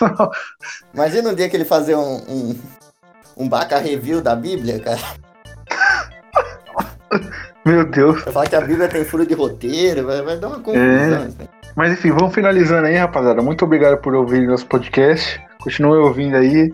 [0.92, 2.58] Imagina um dia que ele fazer um, um,
[3.36, 5.00] um baca review da Bíblia, cara.
[7.64, 8.22] Meu Deus.
[8.22, 10.82] Vai falar que a Bíblia tem furo de roteiro, vai, vai dar uma confusão.
[10.82, 11.24] É.
[11.40, 11.55] aí.
[11.76, 13.42] Mas enfim, vamos finalizando aí, rapaziada.
[13.42, 15.38] Muito obrigado por ouvir nosso podcast.
[15.62, 16.72] Continue ouvindo aí.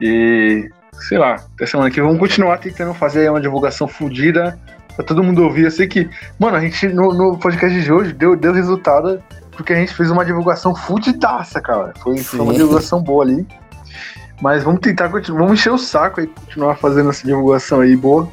[0.00, 0.70] E
[1.00, 2.04] sei lá, até semana que vem.
[2.04, 4.58] Vamos continuar tentando fazer uma divulgação fodida
[4.94, 5.64] pra todo mundo ouvir.
[5.64, 9.22] Eu sei que, mano, a gente no, no podcast de hoje deu, deu resultado
[9.56, 11.94] porque a gente fez uma divulgação fudidaça, cara.
[12.02, 13.46] Foi, foi uma divulgação boa ali.
[14.42, 18.28] Mas vamos tentar continuar, vamos encher o saco aí, continuar fazendo essa divulgação aí boa.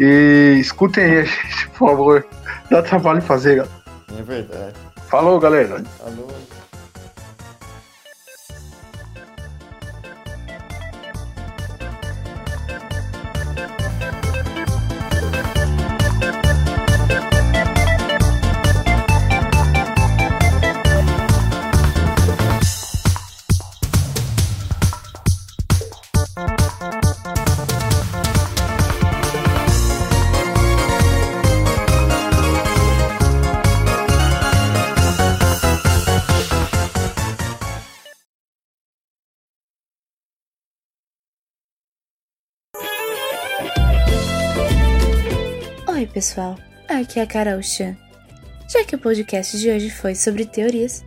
[0.00, 2.26] E escutem aí a gente, por favor.
[2.68, 3.84] Dá trabalho fazer, galera.
[4.18, 4.83] É verdade.
[5.14, 5.80] Falou, galera.
[6.04, 6.26] Alô.
[46.14, 46.56] Pessoal.
[46.88, 47.96] Aqui é a Carol Chan.
[48.70, 51.04] Já que o podcast de hoje foi sobre teorias,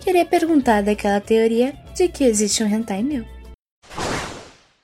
[0.00, 3.24] queria perguntar daquela teoria de que existe um hentai meu.